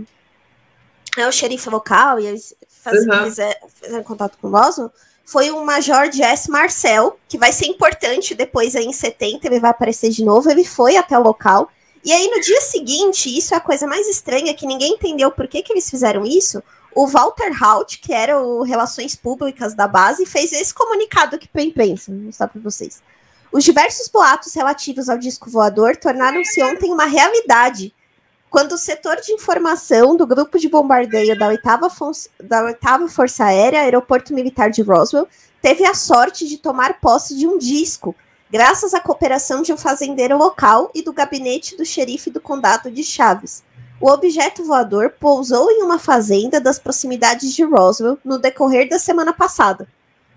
[1.18, 3.24] é, o xerife local, e eles uhum.
[3.24, 4.90] fizeram, fizeram contato com o Roswell,
[5.22, 9.70] foi o Major Jess Marcel, que vai ser importante depois aí em 70, ele vai
[9.70, 11.68] aparecer de novo, ele foi até o local,
[12.06, 15.48] e aí no dia seguinte, isso é a coisa mais estranha, que ninguém entendeu por
[15.48, 16.62] que, que eles fizeram isso,
[16.94, 21.62] o Walter Haut, que era o Relações Públicas da base, fez esse comunicado aqui para
[21.62, 23.02] a imprensa, vou mostrar para vocês.
[23.50, 27.92] Os diversos boatos relativos ao disco voador tornaram-se ontem uma realidade,
[28.48, 31.62] quando o setor de informação do grupo de bombardeio da 8
[32.40, 35.26] da 8 Força Aérea, Aeroporto Militar de Roswell,
[35.60, 38.14] teve a sorte de tomar posse de um disco,
[38.50, 43.02] graças à cooperação de um fazendeiro local e do gabinete do xerife do condado de
[43.02, 43.64] Chaves.
[44.00, 49.32] O objeto voador pousou em uma fazenda das proximidades de Roswell no decorrer da semana
[49.32, 49.88] passada.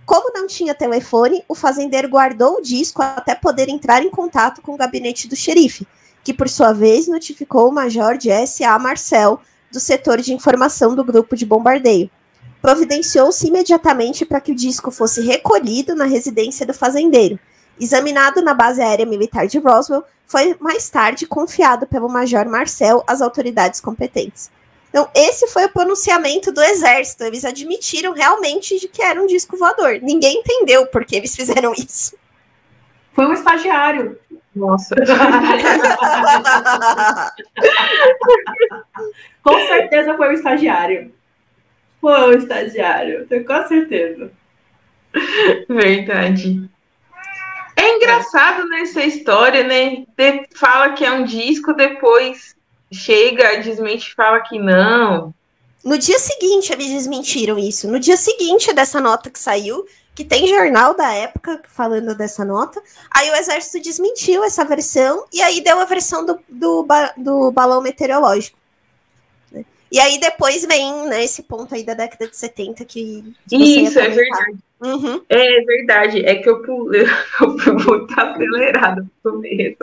[0.05, 4.73] Como não tinha telefone, o fazendeiro guardou o disco até poder entrar em contato com
[4.73, 5.85] o gabinete do xerife,
[6.23, 8.79] que por sua vez notificou o Major de S.A.
[8.79, 9.39] Marcel,
[9.71, 12.09] do setor de informação do grupo de bombardeio.
[12.61, 17.39] Providenciou-se imediatamente para que o disco fosse recolhido na residência do fazendeiro.
[17.79, 23.21] Examinado na base aérea militar de Roswell, foi mais tarde confiado pelo Major Marcel às
[23.21, 24.51] autoridades competentes.
[24.89, 27.23] Então, esse foi o pronunciamento do exército.
[27.23, 29.99] Eles admitiram realmente de que era um disco voador.
[30.01, 32.17] Ninguém entendeu por que eles fizeram isso.
[33.13, 34.17] Foi um estagiário.
[34.55, 34.95] Nossa.
[39.43, 41.13] com certeza foi um estagiário.
[42.01, 44.31] Foi um estagiário, tenho com certeza.
[45.67, 46.69] Verdade.
[47.79, 50.05] É engraçado nessa história, né?
[50.17, 52.55] De, fala que é um disco, depois
[52.91, 55.33] chega, desmente fala que não.
[55.83, 57.87] No dia seguinte, eles desmentiram isso.
[57.87, 62.81] No dia seguinte dessa nota que saiu, que tem jornal da época falando dessa nota,
[63.09, 67.81] aí o exército desmentiu essa versão e aí deu a versão do, do, do balão
[67.81, 68.57] meteorológico.
[69.49, 69.63] Né?
[69.89, 73.33] E aí depois vem né, esse ponto aí da década de 70 que.
[73.49, 74.57] Isso, é verdade.
[74.81, 75.21] Uhum.
[75.29, 76.25] É verdade.
[76.25, 77.03] É que eu pulei,
[77.41, 79.77] eu fui muito acelerada no começo.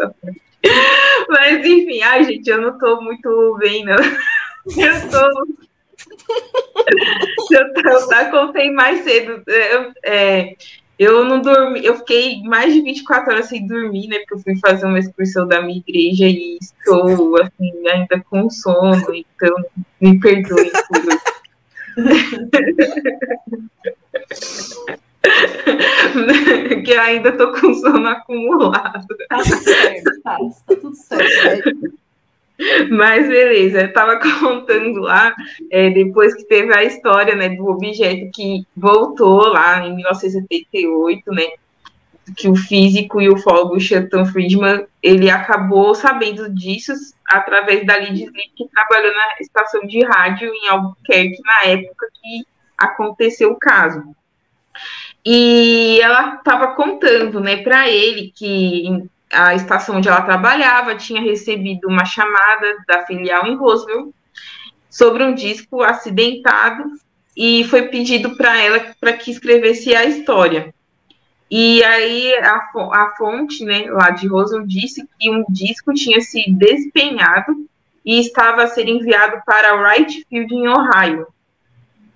[1.29, 3.97] Mas enfim, ai, gente, eu não tô muito bem, não.
[4.77, 5.47] Eu tô.
[7.53, 9.45] eu, eu contei mais cedo.
[9.47, 10.57] Eu, é,
[10.99, 14.19] eu não dormi, eu fiquei mais de 24 horas sem dormir, né?
[14.21, 19.15] Porque eu fui fazer uma excursão da minha igreja e estou assim, ainda com sono,
[19.15, 19.55] então
[20.01, 21.03] me perdoem por
[26.85, 29.07] que ainda tô com sono acumulado.
[29.29, 31.93] Tá tudo certo, tá, tá tudo certo.
[32.91, 35.35] Mas beleza, eu estava contando lá,
[35.71, 41.45] é, depois que teve a história né, do objeto que voltou lá em 1978, né?
[42.37, 46.93] Que o físico e o ufólogo Shelton Friedman, ele acabou sabendo disso
[47.29, 52.45] através da Lidia Sleep, que trabalhou na estação de rádio em Albuquerque na época que
[52.79, 54.03] aconteceu o caso.
[55.25, 61.89] E ela estava contando, né, para ele que a estação onde ela trabalhava tinha recebido
[61.89, 64.13] uma chamada da filial em Roswell
[64.89, 66.85] sobre um disco acidentado
[67.37, 70.73] e foi pedido para ela para que escrevesse a história.
[71.51, 76.51] E aí a, a fonte, né, lá de Roswell disse que um disco tinha se
[76.53, 77.69] despenhado
[78.05, 81.27] e estava a ser enviado para Wright Field em Ohio.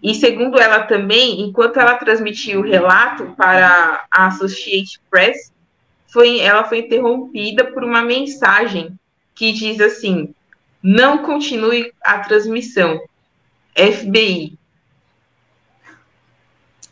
[0.03, 5.53] E segundo ela também, enquanto ela transmitia o relato para a Associated Press,
[6.09, 8.99] foi, ela foi interrompida por uma mensagem
[9.35, 10.35] que diz assim:
[10.83, 13.01] não continue a transmissão.
[13.75, 14.59] FBI.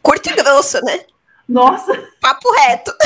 [0.00, 1.04] Curto e grosso, né?
[1.48, 1.92] Nossa!
[2.20, 2.92] Papo reto.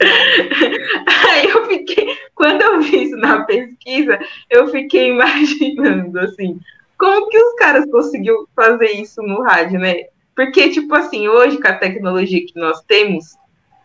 [0.00, 6.60] Aí eu fiquei, quando eu vi isso na pesquisa, eu fiquei imaginando assim,
[6.98, 10.06] como que os caras conseguiram fazer isso no rádio, né?
[10.34, 13.36] Porque, tipo assim, hoje, com a tecnologia que nós temos,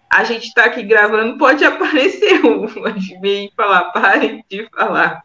[0.09, 2.65] a gente está aqui gravando, pode aparecer um
[3.23, 5.23] e falar, pare de falar.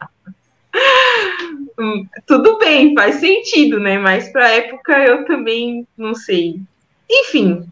[1.78, 3.98] Hum, tudo bem, faz sentido, né?
[3.98, 6.60] Mas para época eu também não sei.
[7.10, 7.66] Enfim,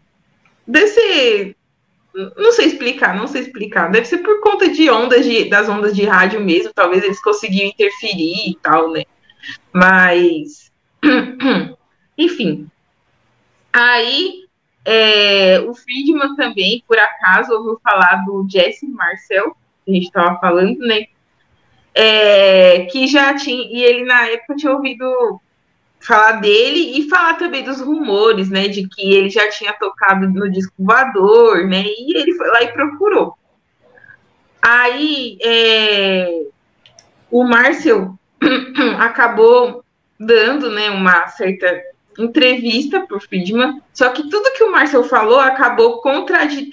[0.65, 1.55] deve ser.
[2.35, 3.91] Não sei explicar, não sei explicar.
[3.91, 6.73] Deve ser por conta de ondas de, das ondas de rádio mesmo.
[6.73, 9.03] Talvez eles conseguiam interferir e tal, né?
[9.71, 10.71] Mas.
[12.17, 12.69] Enfim.
[13.71, 14.47] Aí
[14.89, 19.55] é, o Friedman também, por acaso, ouviu falar do Jesse Marcel,
[19.85, 21.07] que a gente estava falando, né?
[21.93, 25.41] É, que já tinha, e ele na época tinha ouvido
[25.99, 30.49] falar dele e falar também dos rumores, né, de que ele já tinha tocado no
[30.49, 33.35] disco voador, né, e ele foi lá e procurou.
[34.61, 36.43] Aí, é,
[37.31, 38.17] o Marcel
[38.99, 39.83] acabou
[40.19, 41.81] dando, né, uma certa
[42.17, 46.01] entrevista para o Friedman, só que tudo que o Marcel falou acabou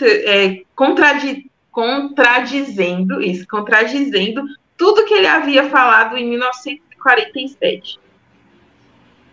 [0.03, 4.43] é, contradi contradizendo isso, contradizendo
[4.77, 7.99] tudo que ele havia falado em 1947.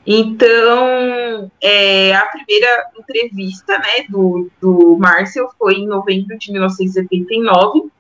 [0.06, 7.92] Então, é, a primeira entrevista né, do, do Marcel foi em novembro de 1979,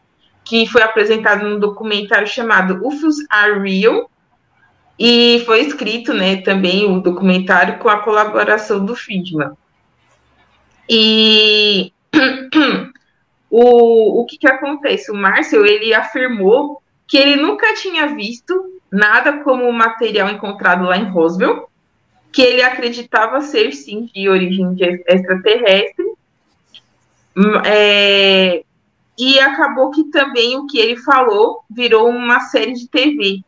[0.44, 4.10] que foi apresentada num documentário chamado UFOs Are Real,
[5.04, 9.54] e foi escrito, né, também o documentário com a colaboração do Friedman.
[10.88, 11.92] E
[13.50, 15.10] o, o que, que acontece?
[15.10, 20.96] O Márcio, ele afirmou que ele nunca tinha visto nada como o material encontrado lá
[20.96, 21.68] em Roswell,
[22.32, 26.06] que ele acreditava ser, sim, de origem extraterrestre,
[27.36, 28.64] hum, é,
[29.18, 33.44] e acabou que também o que ele falou virou uma série de TV,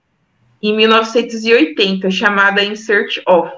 [0.64, 3.52] em 1980, chamada In Search of,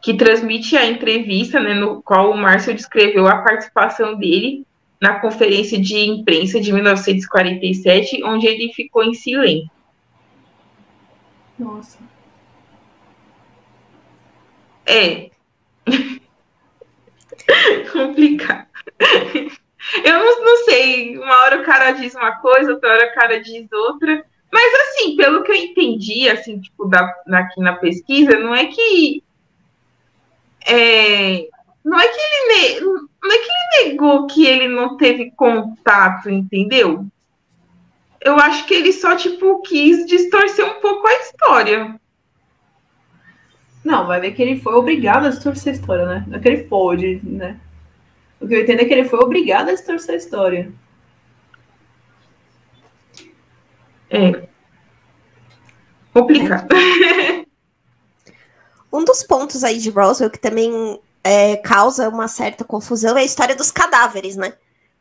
[0.00, 4.64] que transmite a entrevista, né, no qual o Márcio descreveu a participação dele
[5.00, 9.68] na conferência de imprensa de 1947, onde ele ficou em silêncio.
[11.58, 11.98] Nossa.
[14.86, 15.30] É.
[17.92, 18.68] Complicado.
[20.04, 23.40] Eu não, não, sei, uma hora o cara diz uma coisa, outra hora o cara
[23.40, 24.24] diz outra.
[24.52, 29.22] Mas assim, pelo que eu entendi, assim, tipo, da, aqui na pesquisa, não é que.
[30.66, 31.48] É,
[31.84, 37.06] não é que ele não é que ele negou que ele não teve contato, entendeu?
[38.20, 42.00] Eu acho que ele só, tipo, quis distorcer um pouco a história.
[43.84, 46.24] Não, vai ver que ele foi obrigado a distorcer a história, né?
[46.26, 47.58] Não é que ele pôde, né?
[48.40, 50.72] O que eu entendo é que ele foi obrigado a distorcer a história.
[54.10, 54.42] É.
[56.12, 56.68] Complicado.
[58.90, 63.24] Um dos pontos aí de Roswell que também é, causa uma certa confusão é a
[63.24, 64.54] história dos cadáveres, né?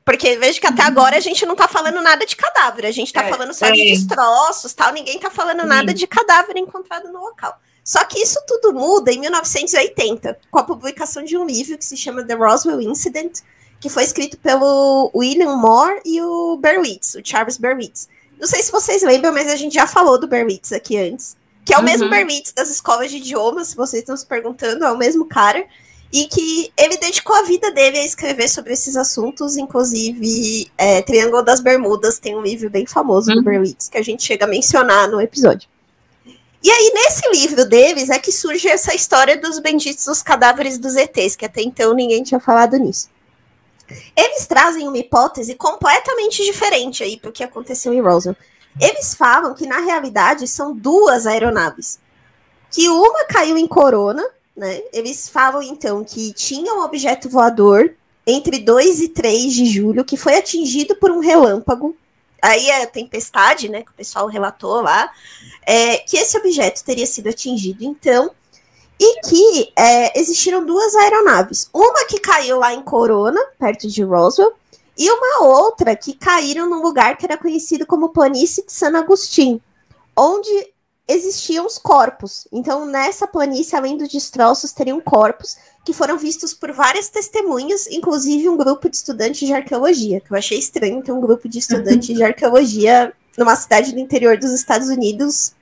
[0.04, 0.88] Porque vejo que até uhum.
[0.88, 3.66] agora a gente não tá falando nada de cadáver, a gente tá é, falando só
[3.66, 3.72] é.
[3.72, 5.68] de destroços, tal, ninguém tá falando Sim.
[5.68, 7.58] nada de cadáver encontrado no local.
[7.84, 11.96] Só que isso tudo muda em 1980, com a publicação de um livro que se
[11.96, 13.40] chama The Roswell Incident,
[13.80, 18.10] que foi escrito pelo William Moore e o Berwitz, o Charles Berwitz.
[18.40, 21.36] Não sei se vocês lembram, mas a gente já falou do Berwitz aqui antes.
[21.66, 21.86] Que é o uhum.
[21.86, 25.66] mesmo Berwitz das escolas de idiomas, se vocês estão se perguntando, é o mesmo cara.
[26.12, 31.44] e que ele dedicou a vida dele a escrever sobre esses assuntos, inclusive é, Triângulo
[31.44, 35.10] das Bermudas tem um livro bem famoso do Berlitz que a gente chega a mencionar
[35.10, 35.68] no episódio.
[36.64, 40.96] E aí, nesse livro deles, é que surge essa história dos benditos dos cadáveres dos
[40.96, 43.10] ETs, que até então ninguém tinha falado nisso.
[44.16, 48.36] Eles trazem uma hipótese completamente diferente aí pro que aconteceu em Roswell.
[48.80, 52.00] Eles falam que, na realidade, são duas aeronaves.
[52.70, 54.24] Que uma caiu em Corona,
[54.56, 54.82] né?
[54.92, 57.94] Eles falam, então, que tinha um objeto voador
[58.26, 61.96] entre 2 e 3 de julho que foi atingido por um relâmpago.
[62.42, 63.82] Aí é a tempestade, né?
[63.82, 65.12] Que o pessoal relatou lá.
[65.66, 68.32] É, que esse objeto teria sido atingido, então,
[69.00, 71.70] e que é, existiram duas aeronaves.
[71.74, 74.54] Uma que caiu lá em Corona, perto de Roswell,
[74.98, 79.62] e uma outra que caíram num lugar que era conhecido como Planície de San Agustín,
[80.16, 80.50] onde
[81.08, 82.48] existiam os corpos.
[82.52, 85.56] Então, nessa planície, além dos destroços, teriam corpos
[85.86, 90.38] que foram vistos por várias testemunhas, inclusive um grupo de estudantes de arqueologia, que eu
[90.38, 94.90] achei estranho ter um grupo de estudantes de arqueologia numa cidade do interior dos Estados
[94.90, 95.54] Unidos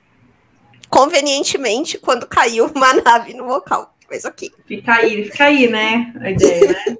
[0.88, 3.94] convenientemente quando caiu uma nave no local.
[4.08, 4.50] Mas ok.
[4.66, 6.12] Fica aí, fica aí, né?
[6.20, 6.96] A ideia, né?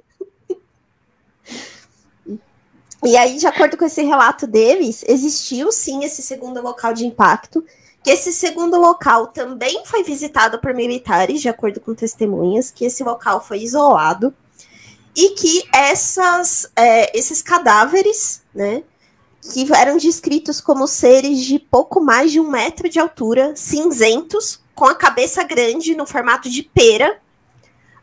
[3.03, 7.63] E aí, de acordo com esse relato deles, existiu sim esse segundo local de impacto,
[8.03, 13.03] que esse segundo local também foi visitado por militares, de acordo com testemunhas, que esse
[13.03, 14.33] local foi isolado
[15.15, 18.83] e que essas, é, esses cadáveres, né,
[19.53, 24.85] que eram descritos como seres de pouco mais de um metro de altura, cinzentos, com
[24.85, 27.19] a cabeça grande no formato de pera,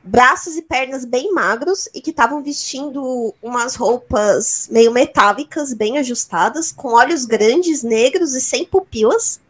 [0.02, 6.70] braços e pernas bem magros e que estavam vestindo umas roupas meio metálicas, bem ajustadas,
[6.70, 9.40] com olhos grandes, negros e sem pupilas.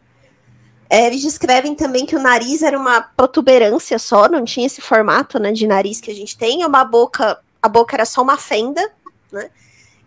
[0.89, 5.39] É, eles descrevem também que o nariz era uma protuberância só, não tinha esse formato
[5.39, 8.91] né, de nariz que a gente tem, uma boca, a boca era só uma fenda,
[9.31, 9.49] né?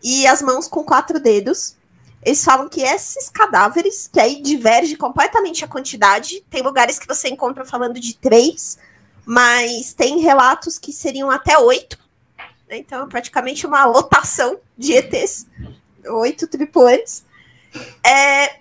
[0.03, 1.77] E as mãos com quatro dedos.
[2.23, 7.29] Eles falam que esses cadáveres, que aí diverge completamente a quantidade, tem lugares que você
[7.29, 8.79] encontra falando de três,
[9.25, 11.99] mas tem relatos que seriam até oito.
[12.69, 12.79] Né?
[12.79, 15.47] Então, é praticamente uma lotação de ETs,
[16.07, 17.25] oito tripulantes.
[18.05, 18.59] É,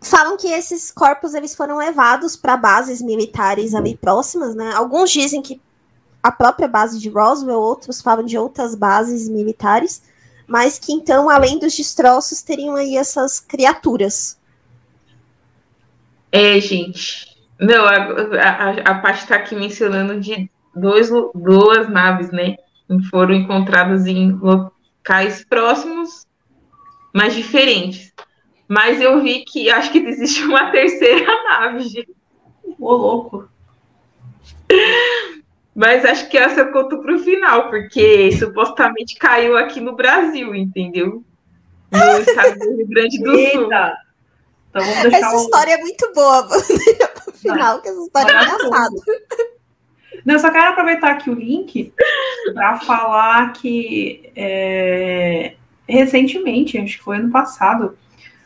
[0.00, 4.72] falam que esses corpos eles foram levados para bases militares ali próximas, né?
[4.74, 5.60] Alguns dizem que
[6.22, 10.02] a própria base de Roswell, outros falam de outras bases militares
[10.48, 14.40] mas que então, além dos destroços, teriam aí essas criaturas.
[16.32, 17.36] É, gente.
[17.60, 22.56] Não, a, a, a parte está aqui mencionando de dois, duas naves, né?
[22.86, 26.26] Que foram encontradas em locais próximos,
[27.12, 28.14] mas diferentes.
[28.66, 32.16] Mas eu vi que acho que existe uma terceira nave, gente.
[32.78, 33.48] Ô, louco.
[35.78, 40.52] Mas acho que essa eu conto para o final, porque supostamente caiu aqui no Brasil,
[40.52, 41.22] entendeu?
[41.92, 43.38] No estado do Rio Grande do Sul.
[43.38, 43.96] Eita.
[44.70, 46.42] Então vamos deixar essa história é muito boa
[47.24, 48.96] no final, que essa história é engraçada.
[50.24, 51.94] Não, eu só quero aproveitar aqui o link
[52.52, 55.54] para falar que é,
[55.88, 57.96] recentemente, acho que foi ano passado,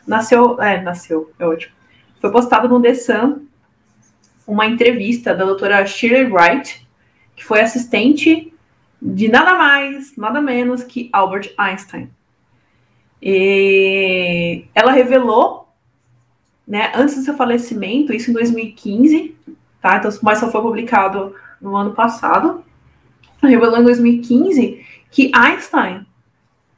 [0.05, 1.73] nasceu, é, nasceu, é ótimo.
[2.21, 3.47] Foi postado no The Sun
[4.45, 6.82] uma entrevista da doutora Shirley Wright,
[7.35, 8.53] que foi assistente
[9.01, 12.09] de nada mais, nada menos que Albert Einstein.
[13.21, 15.67] E ela revelou,
[16.67, 19.35] né, antes do seu falecimento, isso em 2015,
[19.81, 19.97] tá?
[19.97, 22.63] Então, mas só foi publicado no ano passado.
[23.41, 26.05] Revelou em 2015 que Einstein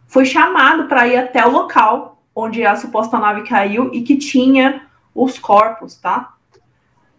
[0.07, 4.87] foi chamado para ir até o local onde a suposta nave caiu e que tinha
[5.13, 6.33] os corpos, tá?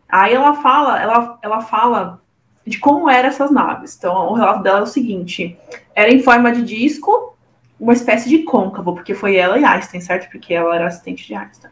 [0.09, 2.23] Aí ela fala, ela, ela fala
[2.67, 3.97] de como eram essas naves.
[3.97, 5.57] Então, o relato dela é o seguinte:
[5.95, 7.37] era em forma de disco,
[7.79, 10.31] uma espécie de côncavo, porque foi ela e Einstein, certo?
[10.31, 11.71] Porque ela era assistente de Einstein.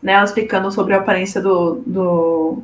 [0.00, 2.62] Né, ela explicando sobre a aparência do, do,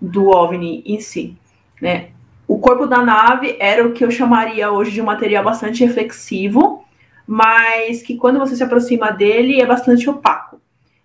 [0.00, 1.36] do OVNI em si.
[1.80, 2.08] Né?
[2.46, 6.84] O corpo da nave era o que eu chamaria hoje de um material bastante reflexivo,
[7.24, 10.60] mas que quando você se aproxima dele é bastante opaco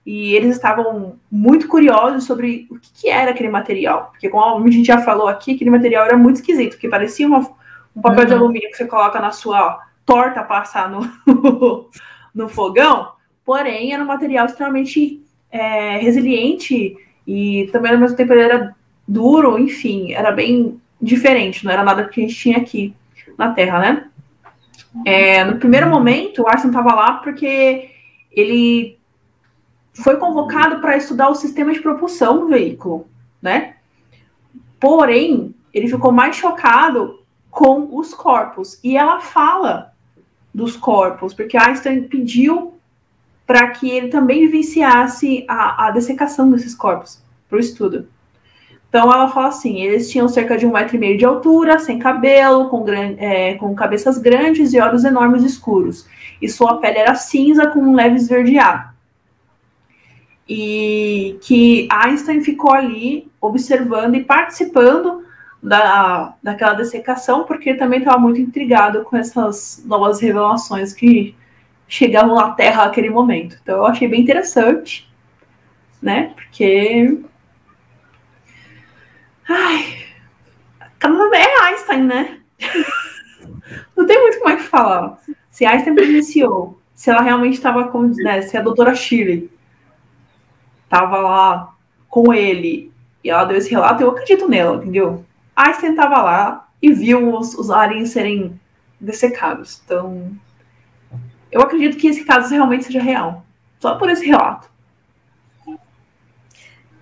[0.05, 4.09] e eles estavam muito curiosos sobre o que, que, era aquele material.
[4.11, 7.39] Porque, como a gente já falou aqui, aquele material era muito esquisito, porque parecia uma,
[7.95, 8.25] um papel uhum.
[8.25, 11.09] de alumínio que você coloca na sua torta passar no,
[12.35, 13.13] no fogão,
[13.45, 18.75] porém era um material extremamente é, resiliente e também ao mesmo tempo ele era
[19.07, 22.93] duro, enfim, era bem diferente, não era nada que a gente tinha aqui
[23.37, 24.05] na Terra, né?
[25.05, 27.89] É, no primeiro momento, o Arson estava lá porque
[28.31, 28.97] ele
[29.93, 33.07] foi convocado para estudar o sistema de propulsão do veículo,
[33.41, 33.75] né?
[34.79, 38.79] Porém, ele ficou mais chocado com os corpos.
[38.83, 39.93] E ela fala
[40.53, 42.73] dos corpos, porque Einstein pediu
[43.45, 48.07] para que ele também vivenciasse a, a dessecação desses corpos para o estudo.
[48.89, 51.97] Então ela fala assim: eles tinham cerca de um metro e meio de altura, sem
[51.99, 56.07] cabelo, com, é, com cabeças grandes e olhos enormes escuros.
[56.41, 58.92] E sua pele era cinza com um leve esverdeado.
[60.47, 65.23] E que Einstein ficou ali observando e participando
[65.61, 71.35] da, daquela dessecação, porque também estava muito intrigado com essas novas revelações que
[71.87, 73.57] chegavam na Terra naquele momento.
[73.61, 75.09] Então eu achei bem interessante,
[76.01, 76.33] né?
[76.35, 77.19] Porque
[79.47, 80.03] Ai,
[81.33, 82.39] é Einstein, né?
[83.95, 85.19] Não tem muito como é que falar.
[85.51, 89.49] Se Einstein presenciou, se ela realmente estava com, né, se a doutora Shirley
[90.93, 91.73] estava lá
[92.07, 95.25] com ele e ela deu esse relato, eu acredito nela, entendeu?
[95.55, 98.59] Einstein estava lá e viu os, os aliens serem
[98.99, 99.81] dessecados.
[99.83, 100.31] Então,
[101.51, 103.43] eu acredito que esse caso realmente seja real.
[103.79, 104.69] Só por esse relato.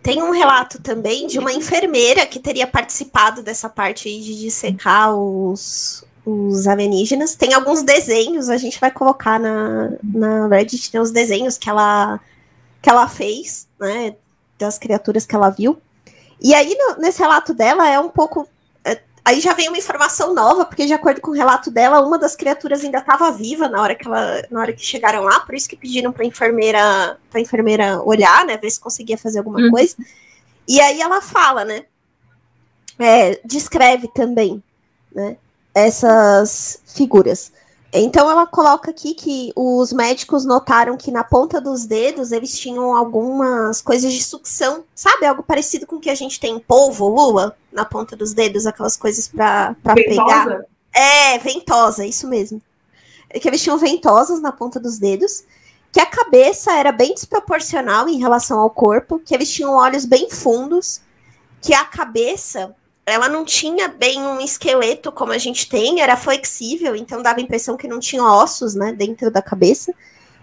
[0.01, 5.13] Tem um relato também de uma enfermeira que teria participado dessa parte aí de dissecar
[5.13, 7.35] os, os alienígenas.
[7.35, 12.19] Tem alguns desenhos, a gente vai colocar na, na Reddit, tem os desenhos que ela,
[12.81, 14.15] que ela fez, né,
[14.57, 15.81] das criaturas que ela viu.
[16.41, 18.47] E aí, no, nesse relato dela, é um pouco
[19.23, 22.35] Aí já vem uma informação nova, porque de acordo com o relato dela, uma das
[22.35, 25.69] criaturas ainda estava viva na hora que ela, na hora que chegaram lá, por isso
[25.69, 29.69] que pediram para enfermeira, para enfermeira olhar, né, ver se conseguia fazer alguma uhum.
[29.69, 29.95] coisa.
[30.67, 31.85] E aí ela fala, né?
[32.97, 34.61] É, descreve também,
[35.13, 35.37] né,
[35.73, 37.51] essas figuras.
[37.93, 42.95] Então ela coloca aqui que os médicos notaram que na ponta dos dedos eles tinham
[42.95, 45.25] algumas coisas de sucção, sabe?
[45.25, 48.65] Algo parecido com o que a gente tem em polvo, lua, na ponta dos dedos,
[48.65, 50.61] aquelas coisas para pegar.
[50.93, 52.61] É, ventosa, isso mesmo.
[53.29, 55.43] Que eles tinham ventosas na ponta dos dedos,
[55.91, 60.29] que a cabeça era bem desproporcional em relação ao corpo, que eles tinham olhos bem
[60.29, 61.01] fundos,
[61.61, 62.73] que a cabeça
[63.11, 67.43] ela não tinha bem um esqueleto como a gente tem, era flexível, então dava a
[67.43, 69.93] impressão que não tinha ossos, né, dentro da cabeça.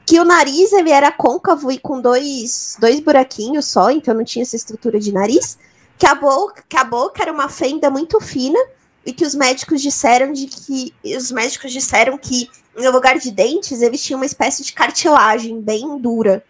[0.05, 4.43] Que o nariz ele era côncavo e com dois, dois buraquinhos só, então não tinha
[4.43, 5.59] essa estrutura de nariz.
[5.99, 8.59] Que a boca, que a boca era uma fenda muito fina
[9.05, 13.83] e que os médicos disseram de que os médicos disseram que no lugar de dentes
[13.83, 16.45] eles tinham uma espécie de cartilagem bem dura,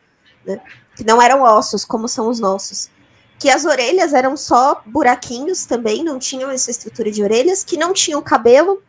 [0.45, 0.61] né,
[0.97, 2.91] que não eram ossos como são os nossos
[3.39, 7.93] que as orelhas eram só buraquinhos também, não tinham essa estrutura de orelhas, que não
[7.93, 8.83] tinham cabelo,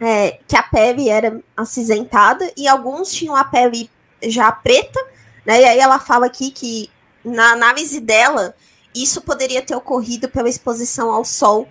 [0.00, 3.88] é, que a pele era acinzentada, e alguns tinham a pele
[4.22, 5.00] já preta,
[5.46, 5.62] né?
[5.62, 6.90] E aí ela fala aqui que
[7.24, 8.54] na análise dela,
[8.94, 11.68] isso poderia ter ocorrido pela exposição ao sol.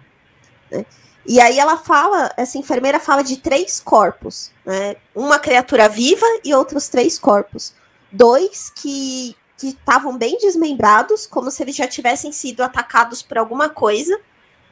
[0.71, 0.85] Né?
[1.25, 4.95] E aí ela fala, essa enfermeira fala de três corpos, né?
[5.13, 7.73] Uma criatura viva e outros três corpos.
[8.09, 13.67] Dois que que estavam bem desmembrados, como se eles já tivessem sido atacados por alguma
[13.69, 14.17] coisa.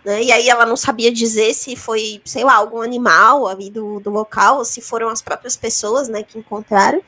[0.03, 0.23] Né?
[0.23, 4.11] E aí ela não sabia dizer se foi, sei lá, algum animal ali do, do
[4.11, 7.01] local, ou se foram as próprias pessoas né, que encontraram.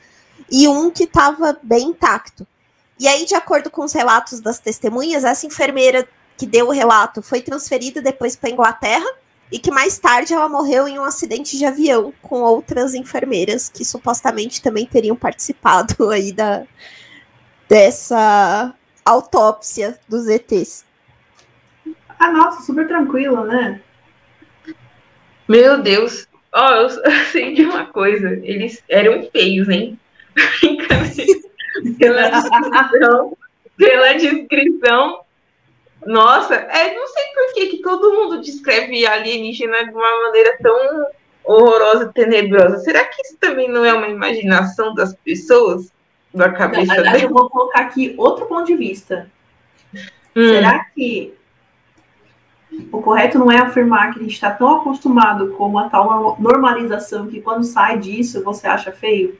[0.50, 2.46] E um que estava bem intacto.
[2.98, 7.22] E aí, de acordo com os relatos das testemunhas, essa enfermeira que deu o relato
[7.22, 9.06] foi transferida depois para Inglaterra
[9.50, 13.84] e que mais tarde ela morreu em um acidente de avião com outras enfermeiras que
[13.84, 16.64] supostamente também teriam participado aí da,
[17.68, 20.84] dessa autópsia dos ETs.
[22.18, 23.80] Ah, nossa, super tranquila, né?
[25.46, 26.26] Meu Deus.
[26.52, 26.90] Ó, oh, eu
[27.30, 28.28] sei de uma coisa.
[28.42, 29.98] Eles eram feios, hein?
[31.98, 33.36] pela descrição,
[33.76, 35.20] pela descrição.
[36.06, 41.06] Nossa, é, não sei por que, que todo mundo descreve alienígena de uma maneira tão
[41.44, 42.78] horrorosa, tenebrosa.
[42.78, 45.92] Será que isso também não é uma imaginação das pessoas?
[46.32, 47.24] Da cabeça não, dele.
[47.24, 49.30] Eu vou colocar aqui outro ponto de vista.
[49.94, 50.00] Hum.
[50.34, 51.34] Será que
[52.92, 57.26] o correto não é afirmar que a gente está tão acostumado com uma tal normalização
[57.26, 59.38] que quando sai disso você acha feio?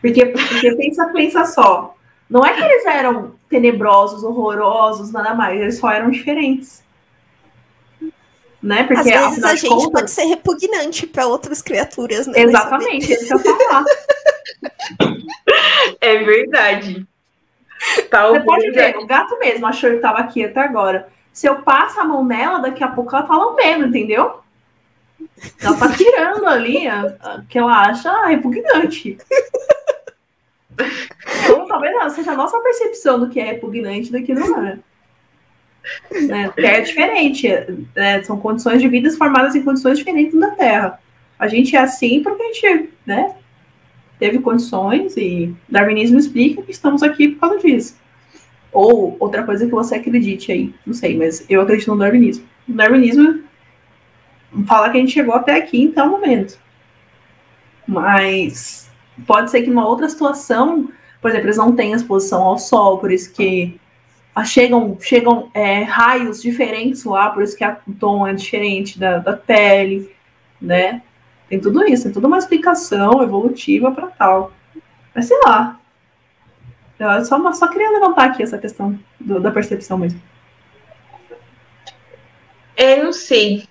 [0.00, 1.94] Porque, porque pensa, pensa só.
[2.30, 5.60] Não é que eles eram tenebrosos, horrorosos, nada mais.
[5.60, 6.84] Eles só eram diferentes
[8.62, 8.84] né?
[8.84, 9.90] Porque Às vezes a gente contas...
[9.90, 12.40] pode ser repugnante para outras criaturas, né?
[12.40, 13.84] Exatamente, isso que eu falar.
[16.00, 17.06] é verdade.
[17.80, 21.08] Você pode ver, o gato mesmo achou que estava aqui até agora.
[21.32, 24.40] Se eu passo a mão nela, daqui a pouco ela tá lambendo, entendeu?
[25.60, 29.18] Ela tá tirando ali a, a, que ela acha repugnante.
[31.42, 34.78] Então, talvez não, seja a nossa percepção do que é repugnante do que não é.
[36.26, 36.52] Né?
[36.56, 37.46] É diferente,
[37.94, 41.00] é, são condições de vidas formadas em condições diferentes da Terra.
[41.38, 43.34] A gente é assim porque a gente né,
[44.18, 47.96] teve condições e darwinismo explica que estamos aqui por causa disso.
[48.72, 52.44] Ou outra coisa que você acredite aí, não sei, mas eu acredito no darwinismo.
[52.68, 53.42] O darwinismo
[54.66, 56.58] fala que a gente chegou até aqui em tal momento.
[57.86, 58.90] Mas
[59.26, 63.10] pode ser que numa outra situação, por exemplo, eles não têm exposição ao sol, por
[63.10, 63.80] isso que
[64.44, 69.36] chegam, chegam é, raios diferentes lá, por isso que o tom é diferente da, da
[69.36, 70.10] pele,
[70.60, 71.02] né?
[71.48, 74.52] Tem tudo isso, tem toda uma explicação evolutiva para tal.
[75.14, 75.80] Mas sei lá.
[76.98, 80.20] Eu só, só queria levantar aqui essa questão do, da percepção mesmo.
[82.76, 83.66] É, não sei.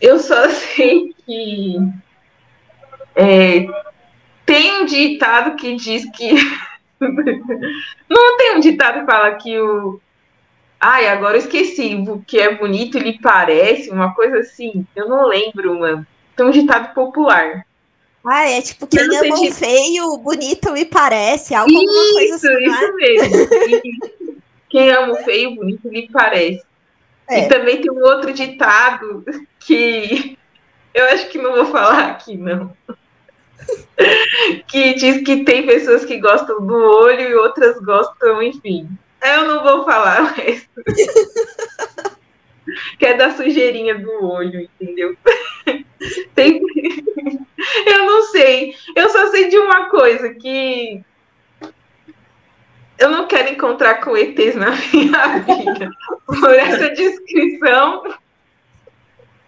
[0.00, 1.76] Eu só sei que
[3.14, 3.66] é,
[4.46, 6.34] tem um ditado que diz que.
[8.08, 10.00] não tem um ditado que fala que o.
[10.80, 11.94] Ai, agora eu esqueci.
[11.94, 14.86] O que é bonito lhe parece, uma coisa assim.
[14.96, 16.06] Eu não lembro, mano.
[16.36, 17.64] Tem um ditado popular.
[18.24, 22.64] Ah, é tipo, quem ama o feio, bonito me parece, algo isso, coisa assim.
[22.64, 22.92] Isso é?
[22.92, 24.42] mesmo.
[24.68, 26.62] quem ama o feio, bonito me parece.
[27.28, 27.40] É.
[27.40, 29.24] E também tem um outro ditado
[29.60, 30.36] que
[30.94, 32.72] eu acho que não vou falar aqui, não.
[34.66, 38.88] Que diz que tem pessoas que gostam do olho e outras gostam, enfim.
[39.22, 40.68] Eu não vou falar mais.
[42.98, 45.16] que é da sujeirinha do olho, entendeu?
[46.34, 46.60] Tem...
[47.86, 48.74] Eu não sei.
[48.96, 51.02] Eu só sei de uma coisa, que
[52.98, 55.90] eu não quero encontrar com ETs na minha vida.
[56.24, 58.04] Por essa descrição,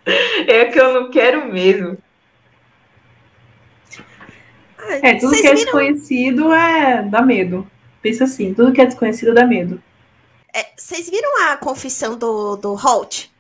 [0.05, 1.97] é que eu não quero mesmo.
[4.89, 5.65] É, tudo Vocês que é viram?
[5.65, 7.67] desconhecido é dá medo.
[8.03, 9.83] Pensa assim, tudo que é desconhecido dá medo.
[10.53, 13.31] É, vocês viram a confissão do, do Holt?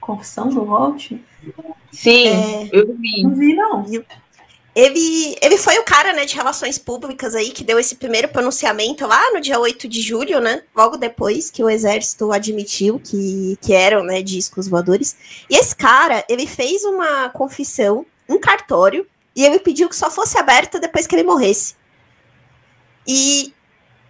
[0.00, 1.12] Confissão do Holt?
[1.92, 3.22] Sim, é, eu vi.
[3.22, 3.84] Não vi, não.
[4.74, 9.06] Ele, ele foi o cara, né, de relações públicas aí que deu esse primeiro pronunciamento
[9.06, 10.62] lá no dia 8 de julho, né?
[10.74, 15.16] Logo depois que o exército admitiu que, que eram, né, discos voadores.
[15.50, 19.04] E esse cara, ele fez uma confissão, um cartório,
[19.38, 21.76] e ele pediu que só fosse aberta depois que ele morresse.
[23.06, 23.54] E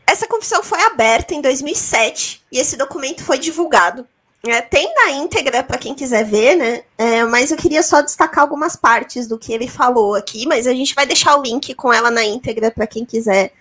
[0.07, 4.09] essa confissão foi aberta em 2007 e esse documento foi divulgado.
[4.47, 6.83] É, tem na íntegra para quem quiser ver, né?
[6.97, 10.72] É, mas eu queria só destacar algumas partes do que ele falou aqui, mas a
[10.72, 13.53] gente vai deixar o link com ela na íntegra para quem quiser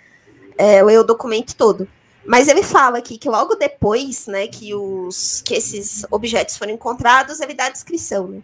[0.58, 1.86] é, ler o documento todo.
[2.26, 7.42] Mas ele fala aqui que logo depois, né, que os que esses objetos foram encontrados,
[7.42, 8.42] ele dá a descrição, né?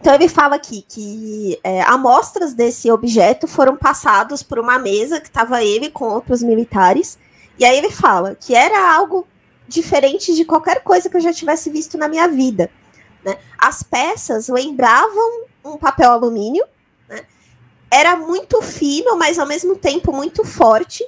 [0.00, 5.26] Então ele fala aqui que é, amostras desse objeto foram passados por uma mesa que
[5.26, 7.18] estava ele com outros militares.
[7.58, 9.26] E aí ele fala que era algo
[9.66, 12.70] diferente de qualquer coisa que eu já tivesse visto na minha vida.
[13.24, 13.36] Né?
[13.58, 16.64] As peças lembravam um papel alumínio,
[17.08, 17.22] né?
[17.90, 21.04] era muito fino, mas ao mesmo tempo muito forte.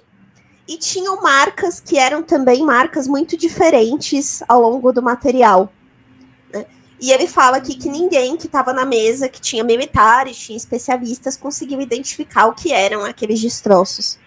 [0.67, 5.73] E tinham marcas que eram também marcas muito diferentes ao longo do material.
[7.01, 11.37] E ele fala aqui que ninguém que estava na mesa, que tinha militares, tinha especialistas,
[11.37, 14.19] conseguiu identificar o que eram aqueles destroços.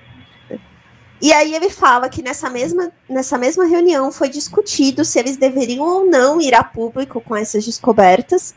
[1.21, 5.85] E aí ele fala que nessa mesma, nessa mesma reunião foi discutido se eles deveriam
[5.85, 8.55] ou não ir a público com essas descobertas,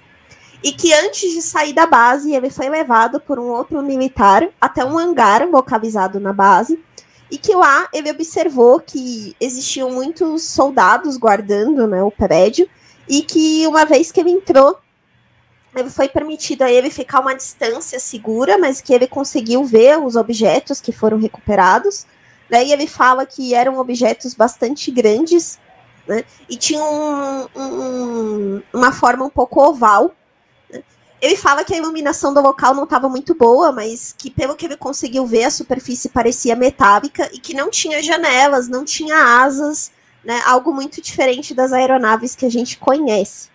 [0.65, 4.85] e que antes de sair da base, ele foi levado por um outro militar até
[4.85, 6.83] um hangar localizado na base,
[7.31, 12.69] e que lá ele observou que existiam muitos soldados guardando né, o prédio,
[13.09, 14.79] e que uma vez que ele entrou,
[15.91, 20.81] foi permitido a ele ficar uma distância segura, mas que ele conseguiu ver os objetos
[20.81, 22.07] que foram recuperados.
[22.49, 25.59] Daí ele fala que eram objetos bastante grandes,
[26.07, 26.25] né?
[26.49, 30.15] E tinham um, um, uma forma um pouco oval.
[30.71, 30.83] Né?
[31.21, 34.65] Ele fala que a iluminação do local não estava muito boa, mas que pelo que
[34.65, 39.91] ele conseguiu ver, a superfície parecia metálica e que não tinha janelas, não tinha asas,
[40.27, 40.43] né?
[40.45, 43.49] Algo muito diferente das aeronaves que a gente conhece.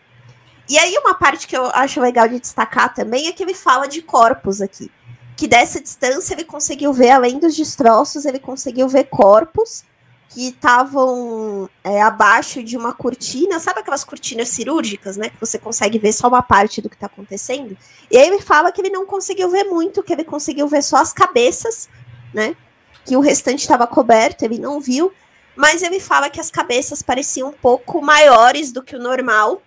[0.70, 3.88] E aí, uma parte que eu acho legal de destacar também é que ele fala
[3.88, 4.90] de corpos aqui.
[5.36, 9.84] Que dessa distância ele conseguiu ver, além dos destroços, ele conseguiu ver corpos
[10.30, 15.28] que estavam é, abaixo de uma cortina, sabe aquelas cortinas cirúrgicas, né?
[15.28, 17.78] Que você consegue ver só uma parte do que está acontecendo.
[18.10, 20.98] E aí ele fala que ele não conseguiu ver muito, que ele conseguiu ver só
[20.98, 21.90] as cabeças,
[22.34, 22.56] né?
[23.04, 25.12] Que o restante estava coberto, ele não viu
[25.56, 29.62] mas ele fala que as cabeças pareciam um pouco maiores do que o normal,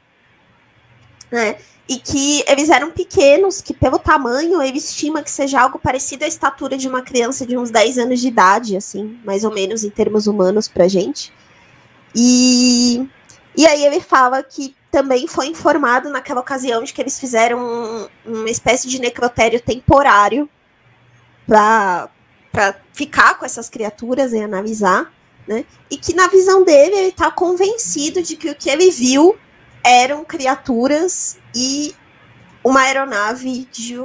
[1.31, 1.57] né?
[1.87, 6.29] E que eles eram pequenos, que pelo tamanho ele estima que seja algo parecido à
[6.29, 9.91] estatura de uma criança de uns 10 anos de idade, assim, mais ou menos em
[9.91, 11.31] termos humanos pra gente.
[12.15, 13.07] E,
[13.55, 18.09] e aí ele fala que também foi informado naquela ocasião de que eles fizeram um,
[18.25, 20.49] uma espécie de necrotério temporário
[21.47, 22.09] para
[22.93, 25.13] ficar com essas criaturas e analisar,
[25.47, 25.65] né?
[25.91, 29.37] E que na visão dele ele está convencido de que o que ele viu
[29.85, 31.95] eram criaturas e
[32.65, 33.97] uma aeronave de,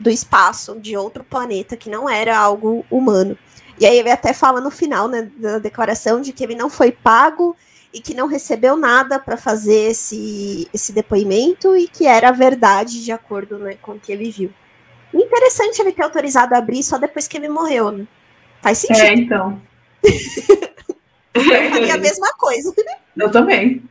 [0.00, 3.38] do espaço de outro planeta que não era algo humano.
[3.80, 6.90] E aí ele até fala no final né, da declaração de que ele não foi
[6.90, 7.56] pago
[7.94, 13.12] e que não recebeu nada para fazer esse, esse depoimento e que era verdade de
[13.12, 14.52] acordo né, com o que ele viu.
[15.14, 18.06] Interessante ele ter autorizado a abrir só depois que ele morreu, né?
[18.60, 19.00] Faz sentido.
[19.00, 19.62] É, então.
[21.38, 22.74] Eu faria a mesma coisa.
[23.16, 23.82] Eu também.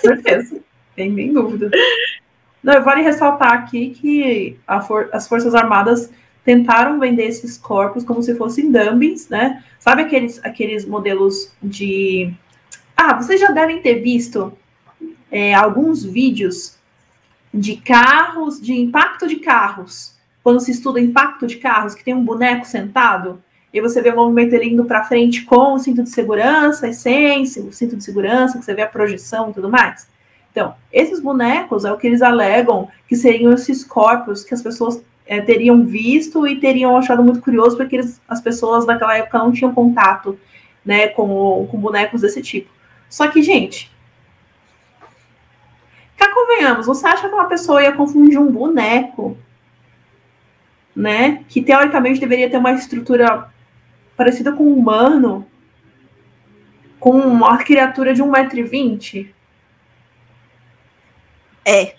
[0.00, 0.60] certeza.
[0.94, 1.70] Tem nem dúvida.
[2.62, 6.10] Não, vale ressaltar aqui que for as Forças Armadas
[6.44, 9.62] tentaram vender esses corpos como se fossem dummies, né?
[9.78, 12.32] Sabe aqueles, aqueles modelos de
[12.96, 14.52] ah, vocês já devem ter visto
[15.30, 16.76] é, alguns vídeos
[17.52, 22.24] de carros, de impacto de carros, quando se estuda impacto de carros, que tem um
[22.24, 23.42] boneco sentado,
[23.72, 26.94] e você vê o movimento ele indo para frente com o cinto de segurança e
[26.94, 30.08] sem o cinto de segurança, que você vê a projeção e tudo mais.
[30.50, 35.00] Então, esses bonecos é o que eles alegam que seriam esses corpos que as pessoas
[35.24, 39.52] é, teriam visto e teriam achado muito curioso, porque eles, as pessoas daquela época não
[39.52, 40.36] tinham contato
[40.84, 42.68] né, com, com bonecos desse tipo.
[43.08, 43.90] Só que, gente,
[46.16, 49.36] cá convenhamos, você acha que uma pessoa ia confundir um boneco,
[50.94, 51.44] né?
[51.48, 53.48] Que teoricamente deveria ter uma estrutura
[54.20, 55.46] parecida com um humano,
[56.98, 59.32] com uma criatura de 1,20m?
[61.64, 61.94] É.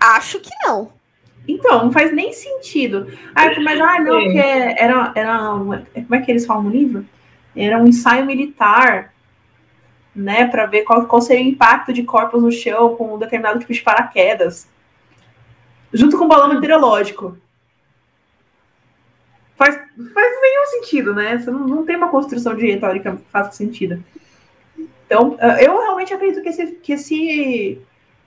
[0.00, 0.92] Acho que não.
[1.48, 3.08] Então, não faz nem sentido.
[3.34, 5.36] Ah, mas, ah, não, porque era, era.
[5.48, 7.04] Como é que eles falam no livro?
[7.56, 9.12] era um ensaio militar,
[10.14, 13.58] né, para ver qual, qual seria o impacto de corpos no chão com um determinado
[13.58, 14.68] tipo de paraquedas,
[15.92, 17.36] junto com o balão meteorológico.
[19.60, 21.36] Faz, faz nenhum sentido, né?
[21.36, 24.02] Você não, não tem uma construção de retórica que faça sentido.
[25.04, 27.78] Então, eh, eu realmente acredito que esse, que esse,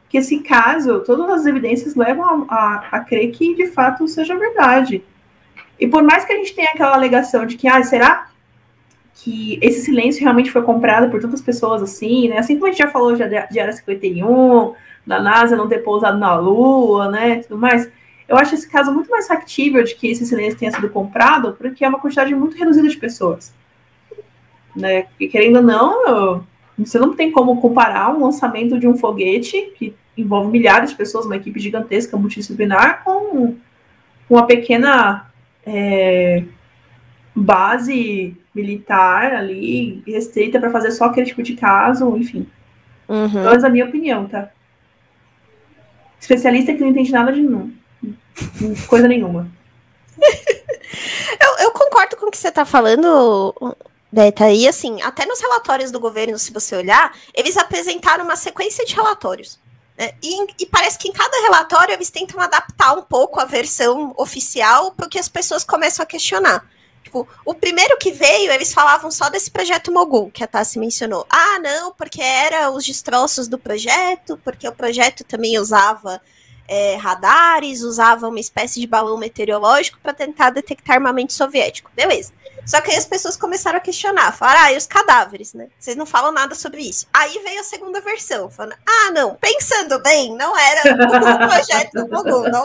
[0.07, 4.37] que esse caso, todas as evidências levam a, a, a crer que de fato seja
[4.37, 5.03] verdade.
[5.79, 8.27] E por mais que a gente tenha aquela alegação de que, ah, será
[9.15, 12.37] que esse silêncio realmente foi comprado por tantas pessoas assim, né?
[12.37, 16.19] Assim como a gente já falou já de Área 51, da NASA não ter pousado
[16.19, 17.37] na Lua, né?
[17.37, 17.89] Tudo mais.
[18.27, 21.83] Eu acho esse caso muito mais factível de que esse silêncio tenha sido comprado, porque
[21.83, 23.53] é uma quantidade muito reduzida de pessoas.
[24.75, 25.07] Né?
[25.19, 26.45] E querendo ou não,
[26.77, 31.25] você não tem como comparar um lançamento de um foguete que envolve milhares de pessoas,
[31.25, 33.55] uma equipe gigantesca, multidisciplinar, com
[34.29, 35.27] uma pequena
[35.65, 36.43] é,
[37.35, 42.47] base militar ali, restrita para fazer só aquele tipo de caso, enfim.
[43.07, 43.49] Uhum.
[43.49, 44.49] É a minha opinião, tá?
[46.19, 47.71] Especialista que não entende nada de nenhum.
[48.87, 49.51] Coisa nenhuma.
[51.41, 53.55] eu, eu, concordo com o que você está falando,
[54.11, 54.51] Deta.
[54.51, 58.93] E assim, até nos relatórios do governo, se você olhar, eles apresentaram uma sequência de
[58.93, 59.59] relatórios.
[59.97, 60.11] Né?
[60.21, 64.91] E, e, parece que em cada relatório eles tentam adaptar um pouco a versão oficial
[64.91, 66.67] porque as pessoas começam a questionar.
[67.03, 71.27] Tipo, o primeiro que veio, eles falavam só desse projeto Mogul, que a Tassi mencionou.
[71.29, 76.21] Ah, não, porque era os destroços do projeto, porque o projeto também usava
[76.67, 81.91] é, radares, usava uma espécie de balão meteorológico para tentar detectar armamento soviético.
[81.95, 82.31] Beleza.
[82.65, 85.67] Só que aí as pessoas começaram a questionar, falaram, ah, e os cadáveres, né?
[85.77, 87.07] Vocês não falam nada sobre isso.
[87.13, 92.09] Aí veio a segunda versão, falando, ah, não, pensando bem, não era o projeto do
[92.09, 92.63] Mogul, não,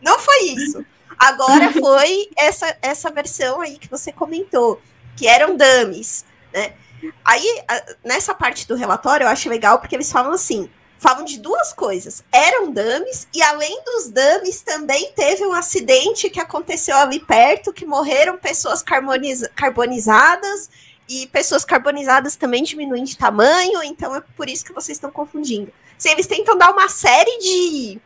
[0.00, 0.84] não foi isso.
[1.18, 4.80] Agora foi essa, essa versão aí que você comentou,
[5.14, 6.72] que eram dummies, né?
[7.22, 7.62] Aí,
[8.02, 10.70] nessa parte do relatório, eu acho legal porque eles falam assim:
[11.04, 12.24] falam de duas coisas.
[12.32, 17.84] Eram dummies, e além dos dummies, também teve um acidente que aconteceu ali perto, que
[17.84, 20.70] morreram pessoas carboniza carbonizadas,
[21.06, 25.70] e pessoas carbonizadas também diminuem de tamanho, então é por isso que vocês estão confundindo.
[26.02, 28.00] Eles tentam dar uma série de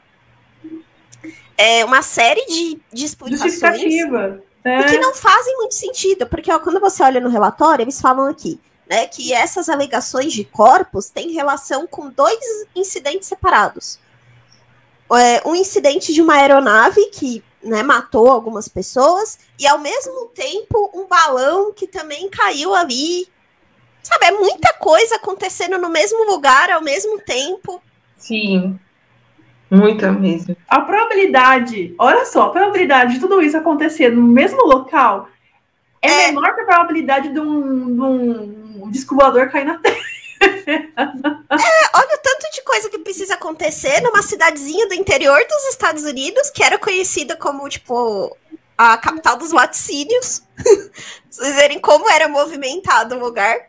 [1.57, 3.95] é, uma série de, de explicações
[4.65, 4.83] é.
[4.85, 8.61] que não fazem muito sentido, porque ó, quando você olha no relatório, eles falam aqui
[8.89, 12.39] né, que essas alegações de corpos têm relação com dois
[12.75, 13.99] incidentes separados.
[15.13, 20.91] É, um incidente de uma aeronave que né, matou algumas pessoas, e ao mesmo tempo
[20.95, 23.27] um balão que também caiu ali.
[24.03, 27.83] Sabe, é muita coisa acontecendo no mesmo lugar ao mesmo tempo.
[28.17, 28.79] Sim.
[29.71, 30.57] Muita mesmo.
[30.67, 35.29] A probabilidade, olha só, a probabilidade de tudo isso acontecer no mesmo local
[36.03, 36.27] é, é.
[36.29, 39.97] menor que a probabilidade de um, de um disco voador cair na Terra.
[40.41, 46.05] É, olha o tanto de coisa que precisa acontecer numa cidadezinha do interior dos Estados
[46.05, 48.37] Unidos, que era conhecida como, tipo,
[48.77, 50.43] a capital dos laticínios.
[51.29, 53.69] Vocês verem como era movimentado o lugar.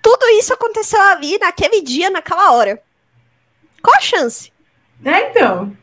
[0.00, 2.80] Tudo isso aconteceu ali naquele dia, naquela hora.
[3.82, 4.52] Qual a chance?
[5.04, 5.76] É, então.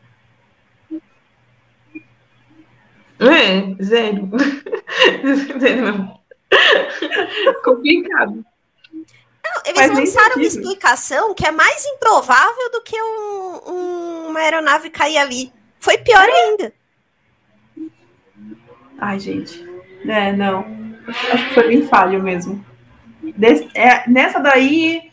[3.20, 4.30] É, zero.
[7.64, 8.44] Complicado.
[9.44, 14.88] Não, eles lançaram uma explicação que é mais improvável do que um, um, uma aeronave
[14.90, 15.52] cair ali.
[15.78, 16.72] Foi pior ainda.
[18.98, 19.62] Ai, gente.
[20.06, 20.64] É, não.
[21.06, 22.64] Acho que foi bem falho mesmo.
[23.36, 25.10] Des, é, nessa daí,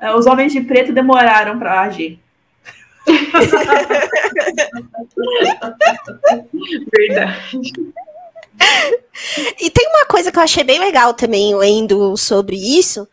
[0.00, 2.18] é, os homens de preto demoraram para agir.
[6.96, 7.60] Verdade.
[9.58, 13.06] E tem uma coisa que eu achei bem legal também, lendo sobre isso,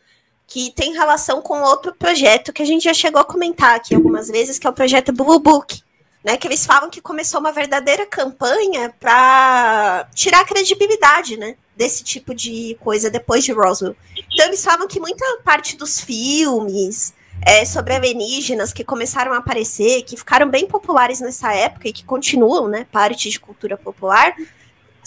[0.46, 4.28] que tem relação com outro projeto que a gente já chegou a comentar aqui algumas
[4.30, 5.82] vezes, que é o projeto Blue Book,
[6.24, 6.38] né?
[6.38, 11.56] Que eles falam que começou uma verdadeira campanha para tirar a credibilidade, né?
[11.76, 13.96] Desse tipo de coisa depois de Roswell.
[14.34, 17.14] Então eles falam que muita parte dos filmes,
[17.46, 22.04] é, sobre alienígenas que começaram a aparecer, que ficaram bem populares nessa época e que
[22.04, 24.36] continuam, né, parte de cultura popular,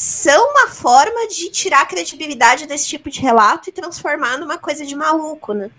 [0.00, 4.86] são uma forma de tirar a credibilidade desse tipo de relato e transformar numa coisa
[4.86, 5.70] de maluco, né?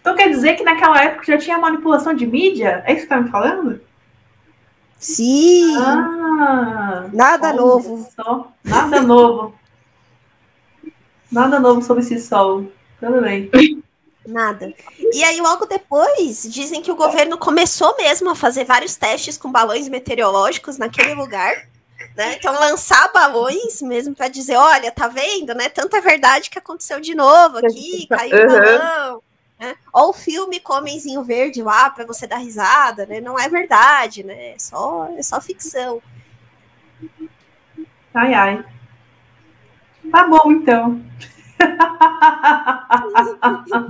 [0.00, 2.80] Então quer dizer que naquela época já tinha manipulação de mídia?
[2.86, 3.80] É isso que você tá me falando?
[4.96, 5.76] Sim!
[5.78, 8.08] Ah, nada novo.
[8.14, 8.52] Só.
[8.62, 9.52] Nada novo.
[11.28, 12.70] Nada novo sobre esse sol.
[13.00, 13.50] Tudo bem.
[14.24, 14.72] Nada.
[15.12, 19.50] E aí, logo depois, dizem que o governo começou mesmo a fazer vários testes com
[19.50, 21.71] balões meteorológicos naquele lugar.
[22.16, 22.36] Né?
[22.36, 25.68] Então, lançar balões mesmo para dizer: olha, tá vendo, né?
[25.68, 29.22] Tanta verdade que aconteceu de novo aqui, caiu o balão.
[29.58, 29.74] Né?
[29.92, 33.20] Olha o filme com Homenzinho Verde lá para você dar risada, né?
[33.20, 34.54] Não é verdade, né?
[34.54, 36.02] É só, é só ficção.
[38.12, 38.64] Ai, ai.
[40.10, 41.00] Tá bom, então.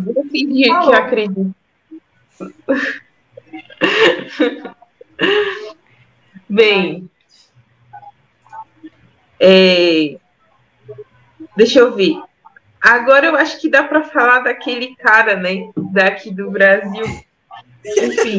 [0.04, 1.54] Vou fingir que eu acredito.
[6.48, 7.10] Bem,
[9.44, 10.16] é,
[11.56, 12.16] deixa eu ver.
[12.80, 15.68] Agora eu acho que dá para falar daquele cara, né?
[15.92, 17.04] Daqui do Brasil.
[17.84, 18.36] Enfim.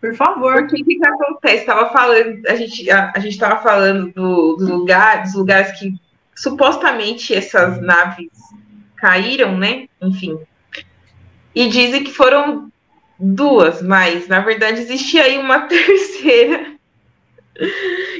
[0.00, 0.62] Por favor.
[0.62, 1.66] O que, que acontece?
[1.66, 5.94] Tava falando, a gente a, a gente estava falando do, do lugar, dos lugares que
[6.34, 8.30] supostamente essas naves
[8.96, 9.86] caíram, né?
[10.00, 10.38] Enfim.
[11.54, 12.72] E dizem que foram
[13.18, 16.71] duas, mas na verdade existia aí uma terceira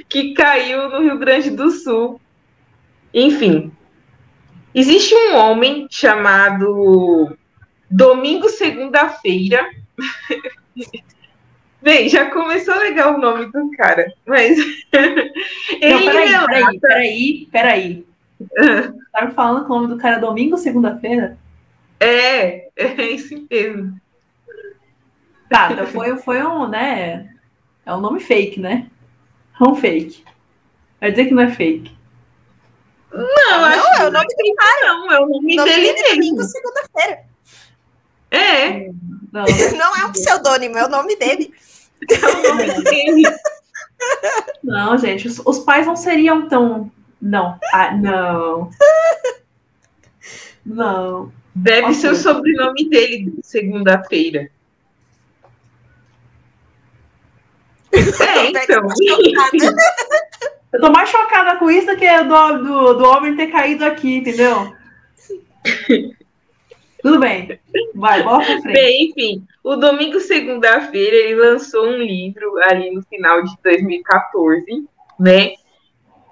[0.09, 2.21] que caiu no Rio Grande do Sul.
[3.13, 3.73] Enfim.
[4.75, 7.37] Existe um homem chamado
[7.91, 9.69] Domingo Segunda-feira.
[11.83, 14.57] Bem, já começou legal o nome do cara, mas.
[15.83, 18.07] Não, peraí, peraí, peraí, peraí.
[19.13, 21.37] Tá falando com o nome do cara domingo segunda-feira?
[21.99, 24.01] É, é isso mesmo.
[25.51, 27.29] Tá, então foi, foi um, né?
[27.85, 28.89] É um nome fake, né?
[29.61, 30.25] É um fake.
[31.01, 31.97] Vai dizer que não é fake.
[33.13, 35.13] Não, não acho é o nome do não.
[35.13, 37.25] É o nome, nome dele é domingo segunda-feira.
[38.31, 38.91] É.
[39.33, 39.45] Não,
[39.77, 41.53] não é um pseudônimo, é o nome dele.
[42.11, 43.23] É o nome dele.
[44.63, 46.91] Não, gente, os, os pais não seriam tão
[47.23, 47.57] não.
[47.73, 48.69] Ah, não.
[50.65, 51.33] Não.
[51.55, 51.95] Deve okay.
[51.95, 54.49] ser o sobrenome dele, segunda-feira.
[57.93, 58.87] É, então.
[60.73, 64.17] Eu tô mais chocada com isso do que do, do, do homem ter caído aqui,
[64.17, 64.73] entendeu?
[67.03, 67.61] Tudo bem.
[67.95, 68.73] Vai, bora pra frente.
[68.73, 74.65] Bem, enfim, o domingo, segunda-feira, ele lançou um livro ali no final de 2014,
[75.21, 75.53] né?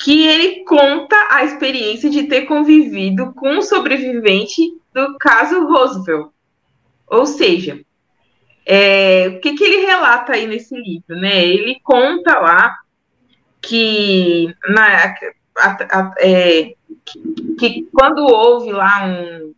[0.02, 6.30] que ele conta a experiência de ter convivido com um sobrevivente do caso Roosevelt.
[7.06, 7.80] Ou seja,
[8.72, 11.16] é, o que, que ele relata aí nesse livro?
[11.16, 11.44] Né?
[11.44, 12.76] Ele conta lá
[13.60, 15.06] que, na,
[15.58, 19.52] a, a, é, que, que, quando houve lá um,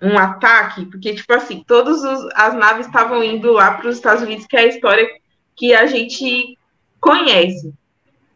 [0.00, 2.04] um ataque, porque, tipo assim, todas
[2.36, 5.08] as naves estavam indo lá para os Estados Unidos, que é a história
[5.56, 6.56] que a gente
[7.00, 7.74] conhece.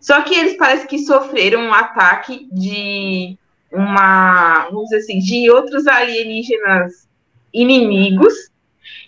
[0.01, 3.39] Só que eles parecem que sofreram um ataque de
[3.71, 7.09] uma, vamos dizer assim, de outros alienígenas
[7.53, 8.51] inimigos.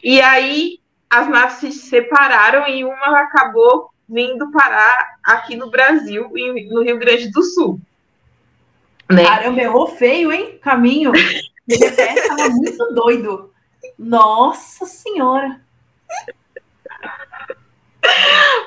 [0.00, 0.80] E aí
[1.12, 6.30] as naves se separaram e uma acabou vindo parar aqui no Brasil,
[6.70, 7.78] no Rio Grande do Sul.
[9.10, 9.22] Né?
[9.22, 10.58] Caramba, errou feio, hein?
[10.62, 11.12] Caminho.
[11.68, 13.52] BBPS tava muito doido.
[13.98, 15.60] Nossa senhora.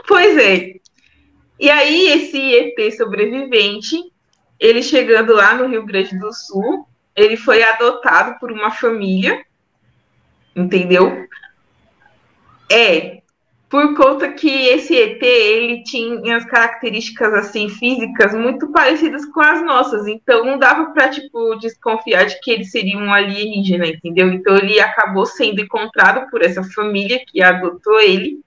[0.08, 0.76] Pois é.
[1.60, 3.98] E aí, esse ET sobrevivente,
[4.60, 9.44] ele chegando lá no Rio Grande do Sul, ele foi adotado por uma família,
[10.56, 11.28] entendeu?
[12.72, 13.22] É,
[13.70, 19.64] por conta que esse ET, ele tinha as características, assim, físicas muito parecidas com as
[19.64, 24.32] nossas, então não dava para tipo, desconfiar de que ele seria um alienígena, entendeu?
[24.32, 28.40] Então ele acabou sendo encontrado por essa família que adotou ele,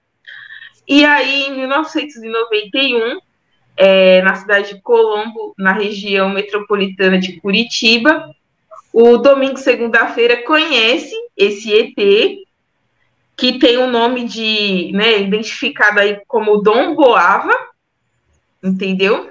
[0.89, 3.19] e aí, em 1991,
[3.77, 8.33] é, na cidade de Colombo, na região metropolitana de Curitiba,
[8.91, 12.39] o Domingo Segunda-feira conhece esse ET,
[13.39, 17.53] que tem o um nome de, né, identificado aí como Dom Boava,
[18.61, 19.29] entendeu?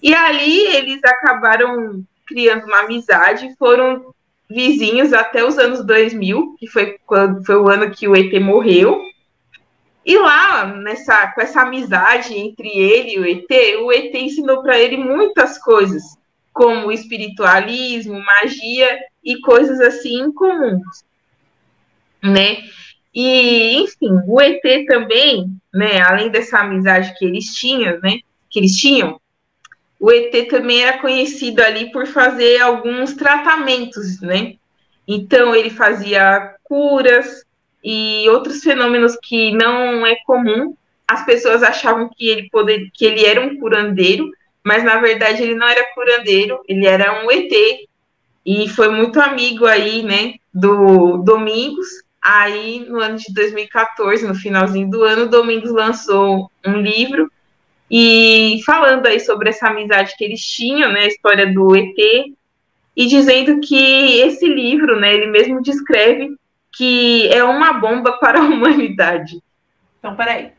[0.00, 4.14] E ali eles acabaram criando uma amizade, foram
[4.48, 9.02] vizinhos até os anos 2000, que foi quando foi o ano que o ET morreu.
[10.06, 14.78] E lá, nessa, com essa amizade entre ele e o ET, o ET ensinou para
[14.78, 16.02] ele muitas coisas,
[16.52, 21.04] como espiritualismo, magia e coisas assim comuns,
[22.22, 22.62] né?
[23.14, 28.76] E, enfim, o ET também, né, além dessa amizade que eles tinham, né, que eles
[28.76, 29.20] tinham,
[29.98, 34.54] o ET também era conhecido ali por fazer alguns tratamentos, né?
[35.06, 37.44] Então ele fazia curas,
[37.82, 40.74] e outros fenômenos que não é comum.
[41.06, 44.30] As pessoas achavam que ele poder, que ele era um curandeiro,
[44.62, 47.50] mas na verdade ele não era curandeiro, ele era um ET
[48.44, 51.86] e foi muito amigo aí, né, do Domingos.
[52.30, 57.32] Aí no ano de 2014, no finalzinho do ano, Domingos lançou um livro
[57.90, 61.96] e falando aí sobre essa amizade que eles tinham, né, a história do ET,
[62.94, 66.36] e dizendo que esse livro, né, ele mesmo descreve
[66.70, 69.42] que é uma bomba para a humanidade.
[69.98, 70.52] Então, peraí.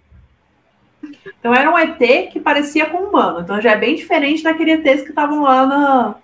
[1.39, 3.41] Então era um ET que parecia com humano.
[3.41, 6.15] Então já é bem diferente daquele ETs que estavam lá na...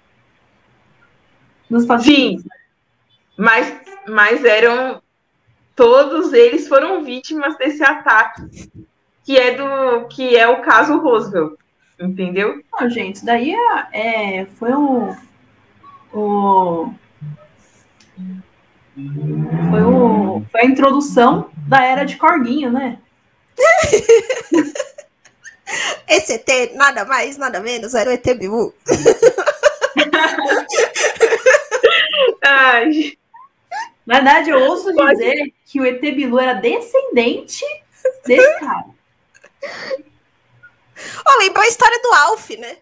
[1.69, 2.45] nos Estados Sim, Unidos.
[3.37, 5.04] Mas, mas eram.
[5.75, 8.71] Todos eles foram vítimas desse ataque.
[9.23, 10.07] Que é do.
[10.07, 11.55] que é o caso Roosevelt.
[11.99, 12.63] Entendeu?
[12.73, 15.15] Não, gente, isso daí é, é foi um.
[16.13, 16.93] O,
[19.69, 22.99] foi, o, foi a introdução da era de Corguinho, né?
[26.07, 28.73] Esse ET, nada mais, nada menos, era o ET Bilu.
[32.43, 33.17] Ai.
[34.05, 35.11] Na verdade, eu ouço Pode.
[35.11, 37.65] dizer que o ET Bilu era descendente
[38.25, 38.85] desse cara.
[41.27, 42.77] Oh, lembrou a história do Alf, né?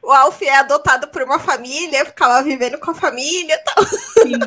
[0.00, 3.84] O Alf é adotado por uma família, ficava vivendo com a família e tal.
[3.84, 4.38] Sim.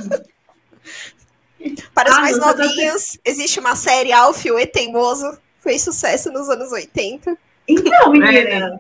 [1.94, 6.50] Para os ah, mais novinhos, existe uma série Alf, o E Teimoso, fez sucesso nos
[6.50, 7.38] anos 80.
[7.68, 8.80] Então, menina,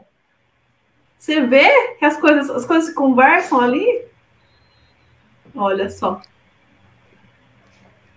[1.18, 4.06] você vê que as coisas, as coisas se conversam ali?
[5.54, 6.20] Olha só.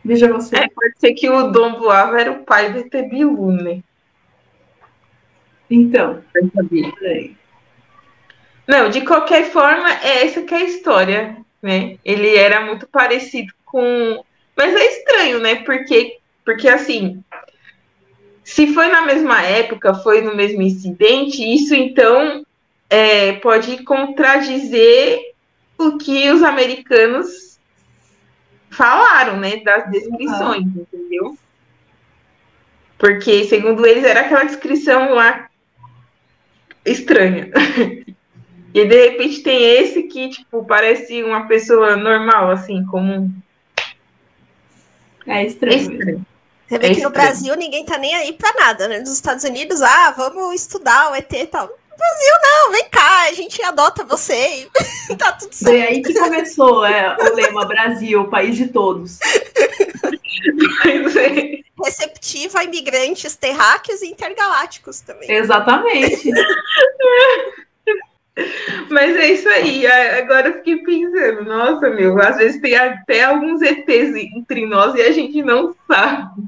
[0.04, 0.56] Veja você.
[0.56, 3.82] É, pode ser que o Dom Boava era o pai do ET Bilu, né?
[5.70, 6.22] Então.
[8.66, 11.96] Não, de qualquer forma, é essa que é a história, né?
[12.04, 14.22] Ele era muito parecido com
[14.56, 15.56] mas é estranho, né?
[15.56, 17.22] Porque, porque assim,
[18.42, 22.44] se foi na mesma época, foi no mesmo incidente, isso então
[22.88, 25.20] é, pode contradizer
[25.78, 27.53] o que os americanos
[28.74, 29.58] falaram, né?
[29.58, 30.86] Das descrições, uhum.
[30.92, 31.38] entendeu?
[32.98, 35.48] Porque, segundo eles, era aquela descrição lá
[36.84, 37.50] estranha.
[38.74, 43.30] e de repente tem esse que, tipo, parece uma pessoa normal, assim, comum.
[45.26, 45.74] É estranho.
[45.74, 46.26] É estranho.
[46.66, 47.08] Você vê é que estranho.
[47.08, 48.98] no Brasil ninguém tá nem aí pra nada, né?
[49.00, 51.70] Nos Estados Unidos, ah, vamos estudar o ET e tal.
[52.04, 54.68] Brasil, não, vem cá, a gente adota você
[55.10, 55.70] e tá tudo certo.
[55.70, 59.18] Foi aí que começou é, o lema Brasil, país de todos.
[61.82, 65.30] Receptiva a imigrantes terráqueos e intergalácticos também.
[65.30, 66.30] Exatamente.
[68.90, 69.86] Mas é isso aí.
[69.86, 75.02] Agora eu fiquei pensando, nossa, meu, às vezes tem até alguns ETs entre nós e
[75.02, 76.42] a gente não sabe.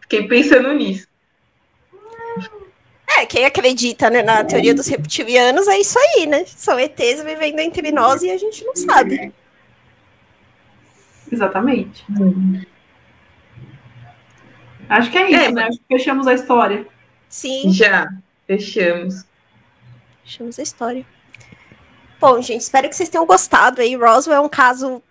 [0.00, 1.11] Fiquei pensando nisso.
[3.18, 6.44] É, quem acredita né, na teoria dos reptilianos é isso aí, né?
[6.46, 9.32] São ETs vivendo entre nós e a gente não sabe.
[11.30, 12.04] Exatamente.
[14.88, 15.62] Acho que é isso, é, né?
[15.64, 16.86] Acho que fechamos a história.
[17.28, 17.72] Sim.
[17.72, 18.08] Já,
[18.46, 19.24] fechamos.
[20.22, 21.06] Fechamos a história.
[22.20, 23.96] Bom, gente, espero que vocês tenham gostado aí.
[23.96, 25.02] Roswell é um caso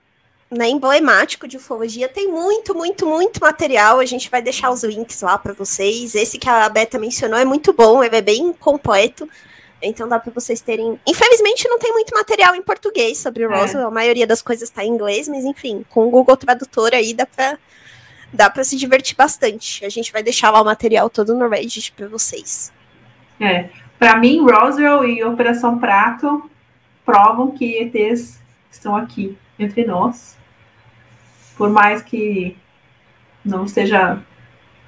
[0.51, 2.09] né, emblemático de ufologia.
[2.09, 3.99] Tem muito, muito, muito material.
[3.99, 6.13] A gente vai deixar os links lá para vocês.
[6.13, 9.27] Esse que a Beta mencionou é muito bom, ele é bem completo.
[9.81, 10.99] Então dá para vocês terem.
[11.07, 13.57] Infelizmente não tem muito material em português sobre o é.
[13.57, 13.87] Roswell.
[13.87, 17.25] A maioria das coisas está em inglês, mas enfim, com o Google Tradutor aí dá
[17.25, 17.57] para
[18.33, 19.83] dá para se divertir bastante.
[19.85, 22.71] A gente vai deixar lá o material todo no Reddit para vocês.
[23.39, 26.49] É, para mim, Roswell e Operação Prato
[27.03, 28.39] provam que ETs
[28.69, 30.37] estão aqui entre nós.
[31.61, 32.57] Por mais que
[33.45, 34.19] não seja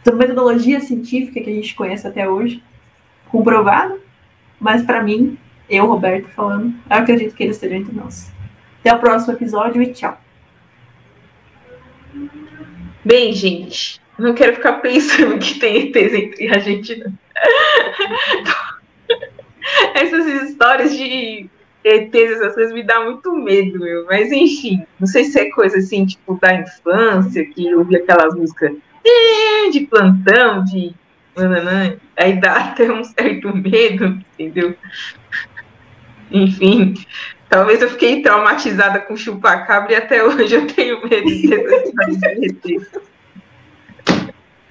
[0.03, 2.63] da metodologia científica que a gente conhece até hoje,
[3.29, 4.01] comprovado,
[4.59, 5.37] mas para mim,
[5.69, 8.33] eu, Roberto, falando, eu acredito que eles estejam entre nós.
[8.79, 10.19] Até o próximo episódio e tchau.
[13.05, 17.03] Bem, gente, não quero ficar pensando que tem ETs entre a gente.
[19.93, 21.47] Essas histórias de
[21.83, 24.05] ETs, essas coisas me dão muito medo, meu.
[24.05, 28.73] Mas enfim, não sei se é coisa assim, tipo, da infância, que ouvi aquelas músicas
[29.71, 30.93] de plantão, de.
[32.15, 34.75] Aí dá até um certo medo, entendeu?
[36.31, 36.93] Enfim,
[37.49, 42.81] talvez eu fiquei traumatizada com chupacabra e até hoje eu tenho medo de ter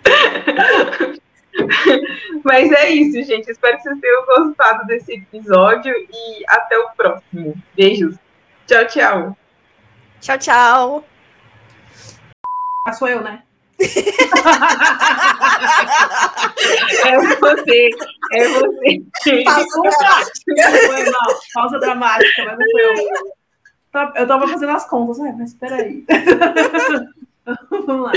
[2.45, 3.51] Mas é isso, gente.
[3.51, 7.55] Espero que vocês tenham gostado desse episódio e até o próximo.
[7.77, 8.17] Beijos.
[8.67, 9.37] Tchau, tchau.
[10.21, 11.05] Tchau, tchau.
[12.87, 13.43] Ah, sou eu, né?
[13.83, 13.87] é
[17.41, 17.89] você,
[18.33, 19.03] é você.
[19.45, 20.71] Pausa dramática.
[20.87, 21.41] Foi mal.
[21.55, 22.95] Pausa dramática, mas não foi eu.
[24.17, 25.35] Eu tava fazendo as contas, né?
[25.37, 26.07] Mas peraí.
[27.71, 28.13] Vamos lá.